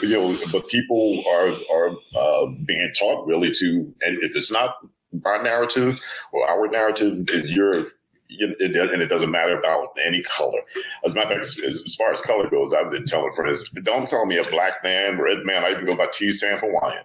[0.00, 4.50] But, you know, but people are are uh, being taught really to, and if it's
[4.50, 4.76] not
[5.24, 6.00] our narrative
[6.32, 7.86] or our narrative, you're
[8.28, 10.58] it, and it doesn't matter about any color.
[11.04, 13.68] As a matter of fact, as, as far as color goes, I've been telling friends,
[13.84, 15.64] don't call me a black man, red man.
[15.64, 16.32] I even go by T.
[16.32, 17.04] Sam Hawaiian.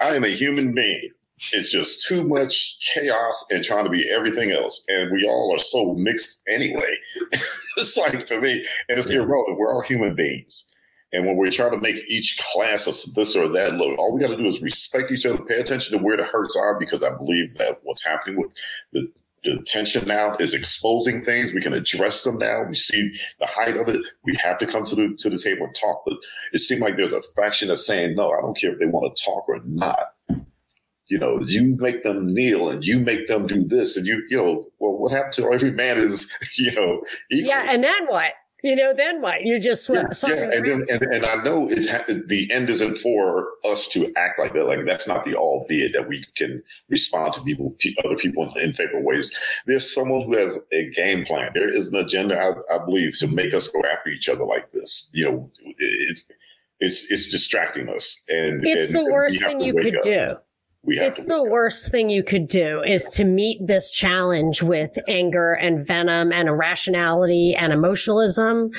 [0.00, 1.10] I am a human being.
[1.52, 4.84] It's just too much chaos and trying to be everything else.
[4.88, 6.94] And we all are so mixed anyway.
[7.76, 9.58] it's like to me, and it's irrelevant.
[9.58, 10.71] We're all human beings.
[11.12, 14.20] And when we're trying to make each class of this or that look, all we
[14.20, 17.02] got to do is respect each other, pay attention to where the hurts are, because
[17.02, 18.54] I believe that what's happening with
[18.92, 19.12] the,
[19.44, 21.52] the tension now is exposing things.
[21.52, 22.64] We can address them now.
[22.66, 24.06] We see the height of it.
[24.24, 26.02] We have to come to the to the table and talk.
[26.06, 26.16] But
[26.52, 29.14] it seems like there's a faction that's saying, no, I don't care if they want
[29.14, 30.14] to talk or not.
[31.08, 34.36] You know, you make them kneel and you make them do this, and you, you
[34.38, 37.50] know, well, what happened to every man is, you know, equal.
[37.50, 38.32] yeah, and then what?
[38.62, 39.44] You know, then what?
[39.44, 40.50] You're just yeah, yeah.
[40.52, 44.38] And, then, and, and I know it's ha- the end isn't for us to act
[44.38, 44.66] like that.
[44.66, 47.74] Like that's not the all be it that we can respond to people,
[48.04, 49.36] other people in, in favor ways.
[49.66, 51.50] There's someone who has a game plan.
[51.54, 54.70] There is an agenda, I, I believe, to make us go after each other like
[54.70, 55.10] this.
[55.12, 56.24] You know, it's
[56.78, 60.02] it's it's distracting us, and it's and, the worst thing you could up.
[60.02, 60.36] do
[60.84, 64.98] we have it's the worst thing you could do is to meet this challenge with
[65.06, 68.72] anger and venom and irrationality and emotionalism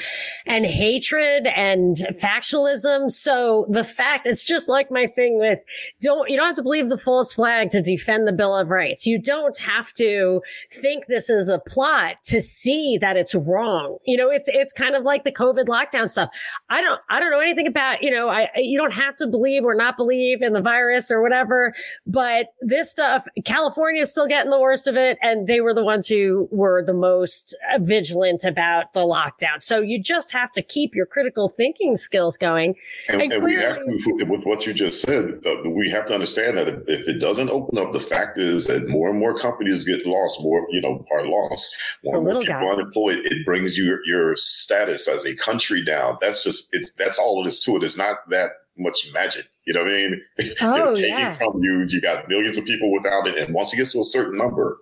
[0.45, 3.09] and hatred and factionalism.
[3.09, 5.59] So the fact it's just like my thing with
[6.01, 9.05] don't you don't have to believe the false flag to defend the Bill of Rights.
[9.05, 10.41] You don't have to
[10.73, 13.97] think this is a plot to see that it's wrong.
[14.05, 16.31] You know, it's it's kind of like the COVID lockdown stuff.
[16.69, 19.63] I don't I don't know anything about, you know, I you don't have to believe
[19.63, 21.73] or not believe in the virus or whatever
[22.05, 25.17] but this stuff, California is still getting the worst of it.
[25.21, 29.61] And they were the ones who were the most vigilant about the lockdown.
[29.61, 32.75] So you just have to keep your critical thinking skills going.
[33.07, 36.13] And, and, and clearly, we have with what you just said, uh, we have to
[36.13, 39.37] understand that if, if, it doesn't open up, the fact is that more and more
[39.37, 41.75] companies get lost, more, you know, are lost.
[42.03, 42.77] More and more people guys.
[42.77, 43.25] unemployed.
[43.25, 46.17] It brings your, your status as a country down.
[46.21, 47.83] That's just, it's, that's all it is to it.
[47.83, 49.45] It's not that much magic.
[49.65, 50.21] You know what I mean?
[50.61, 51.33] Oh, taking yeah.
[51.35, 53.37] from you, you got millions of people without it.
[53.37, 54.79] And once it gets to a certain number,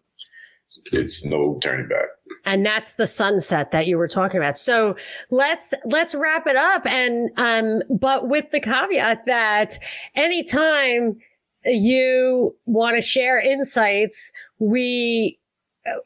[0.92, 2.08] it's no turning back.
[2.46, 4.58] And that's the sunset that you were talking about.
[4.58, 4.96] So
[5.30, 6.86] let's, let's wrap it up.
[6.86, 9.78] And, um, but with the caveat that
[10.16, 11.18] anytime
[11.66, 15.40] you want to share insights, we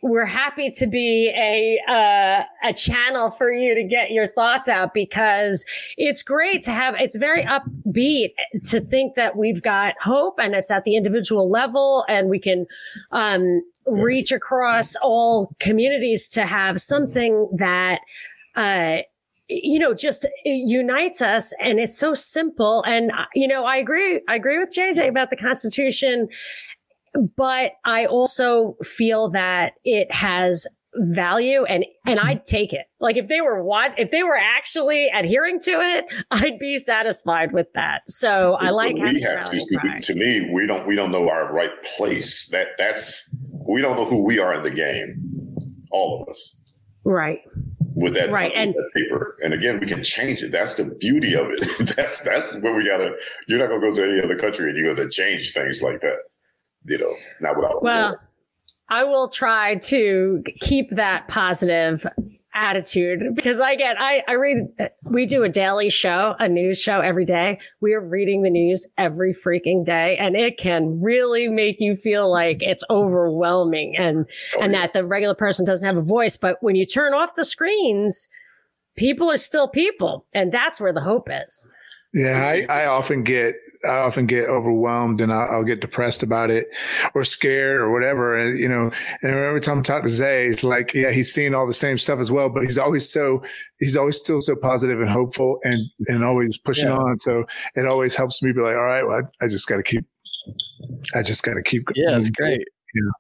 [0.02, 4.94] we're happy to be a uh, a channel for you to get your thoughts out
[4.94, 5.66] because
[5.98, 8.30] it's great to have it's very upbeat
[8.64, 12.66] to think that we've got hope and it's at the individual level and we can
[13.12, 18.00] um, reach across all communities to have something that
[18.56, 19.00] uh,
[19.50, 22.84] you know just unites us and it's so simple.
[22.88, 26.30] And uh, you know i agree i agree with jj about the constitution
[27.36, 30.68] but I also feel that it has
[30.98, 32.28] value and and mm-hmm.
[32.28, 32.86] I'd take it.
[33.00, 37.52] Like if they were what if they were actually adhering to it, I'd be satisfied
[37.52, 38.02] with that.
[38.08, 41.54] So I like we have to see, to me we don't we don't know our
[41.54, 42.48] right place.
[42.50, 43.30] That that's
[43.68, 45.56] we don't know who we are in the game.
[45.92, 46.62] All of us.
[47.04, 47.42] Right.
[47.98, 48.52] With that, right.
[48.54, 49.38] and, that paper.
[49.42, 50.52] And again, we can change it.
[50.52, 51.96] That's the beauty of it.
[51.96, 53.16] that's that's where we gotta
[53.48, 56.18] you're not gonna go to any other country and you're gonna change things like that
[56.86, 57.84] you know, not without.
[57.84, 58.20] Well,
[58.90, 62.06] I will try to keep that positive
[62.54, 64.68] attitude because I get, I, I read,
[65.04, 67.60] we do a daily show, a news show every day.
[67.82, 72.32] We are reading the news every freaking day and it can really make you feel
[72.32, 74.26] like it's overwhelming and,
[74.56, 74.82] oh, and yeah.
[74.82, 76.38] that the regular person doesn't have a voice.
[76.38, 78.30] But when you turn off the screens,
[78.96, 81.74] people are still people and that's where the hope is.
[82.14, 82.46] Yeah.
[82.46, 83.56] I, I often get
[83.88, 86.68] I often get overwhelmed and I'll, I'll, get depressed about it
[87.14, 88.38] or scared or whatever.
[88.38, 88.92] And, you know,
[89.22, 91.98] and every time I talk to Zay, it's like, yeah, he's seeing all the same
[91.98, 93.42] stuff as well, but he's always so,
[93.80, 96.98] he's always still so positive and hopeful and, and always pushing yeah.
[96.98, 97.20] on.
[97.20, 97.46] So
[97.76, 100.06] it always helps me be like, all right, well, I, I just got to keep,
[101.16, 101.86] I just got to keep.
[101.86, 102.08] going.
[102.08, 102.68] Yeah, it's great.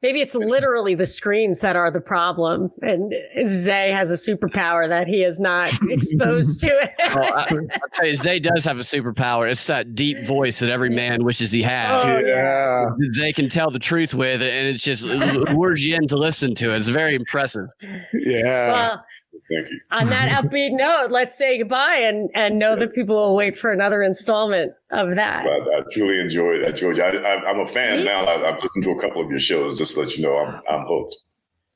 [0.02, 3.14] Maybe it's literally the screens that are the problem, and
[3.47, 6.91] Zay has a superpower that he is not exposed to it.
[7.14, 9.49] well, I, will tell you, Zay does have a superpower.
[9.49, 12.03] It's that deep voice that every man wishes he has.
[12.03, 12.85] Oh, yeah.
[13.14, 16.56] Zay can tell the truth with it, and it's just lures you in to listen
[16.56, 16.77] to it.
[16.77, 17.68] It's very impressive.
[18.14, 18.72] Yeah.
[18.72, 19.06] Well,
[19.49, 19.80] Thank you.
[19.91, 23.72] On that upbeat note, let's say goodbye and, and know that people will wait for
[23.72, 25.45] another installment of that.
[25.45, 26.99] I, I truly enjoyed that, George.
[26.99, 28.26] I, am a fan now.
[28.26, 29.77] I, have listened to a couple of your shows.
[29.77, 31.17] Just to let you know, I'm, I'm hooked.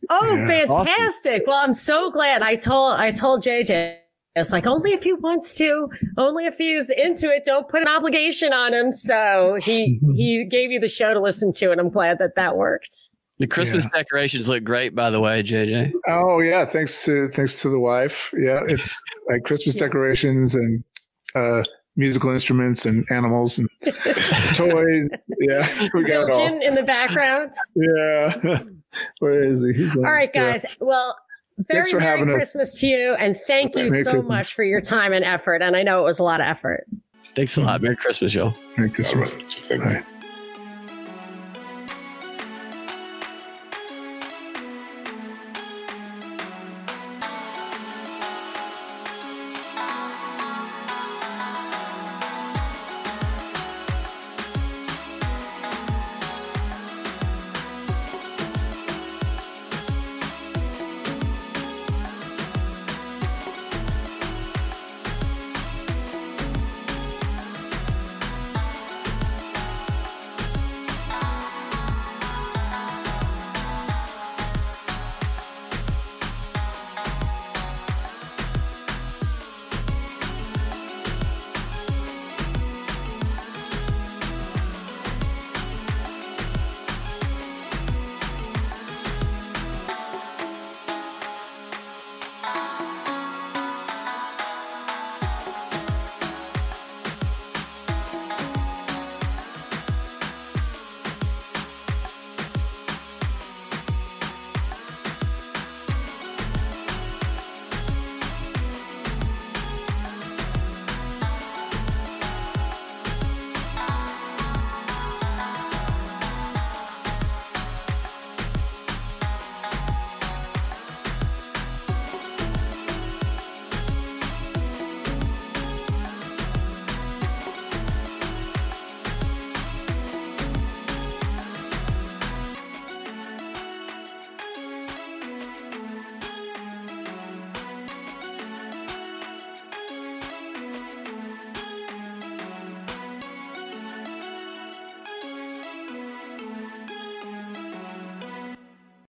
[0.09, 0.47] Oh, yeah.
[0.47, 1.31] fantastic!
[1.31, 1.43] Awesome.
[1.47, 2.41] Well, I'm so glad.
[2.41, 3.97] I told I told JJ.
[4.35, 7.43] It's like only if he wants to, only if he's into it.
[7.43, 8.91] Don't put an obligation on him.
[8.91, 12.55] So he he gave you the show to listen to, and I'm glad that that
[12.55, 13.09] worked.
[13.39, 14.01] The Christmas yeah.
[14.01, 15.93] decorations look great, by the way, JJ.
[16.07, 18.33] Oh yeah, thanks to thanks to the wife.
[18.37, 20.83] Yeah, it's like Christmas decorations and
[21.35, 21.63] uh,
[21.95, 23.69] musical instruments and animals and
[24.55, 25.27] toys.
[25.39, 27.53] Yeah, we got Zildjian in the background.
[27.75, 28.59] Yeah,
[29.19, 29.71] where is he?
[29.71, 30.65] He's all right, guys.
[30.67, 30.75] Yeah.
[30.81, 31.17] Well.
[31.69, 32.79] Very for Merry Christmas us.
[32.79, 34.29] to you, and thank you Merry so Christmas.
[34.29, 35.61] much for your time and effort.
[35.61, 36.87] And I know it was a lot of effort.
[37.35, 37.81] Thanks a lot.
[37.81, 38.55] Merry Christmas, y'all.
[38.77, 39.35] Merry Christmas.
[39.69, 40.05] Bye.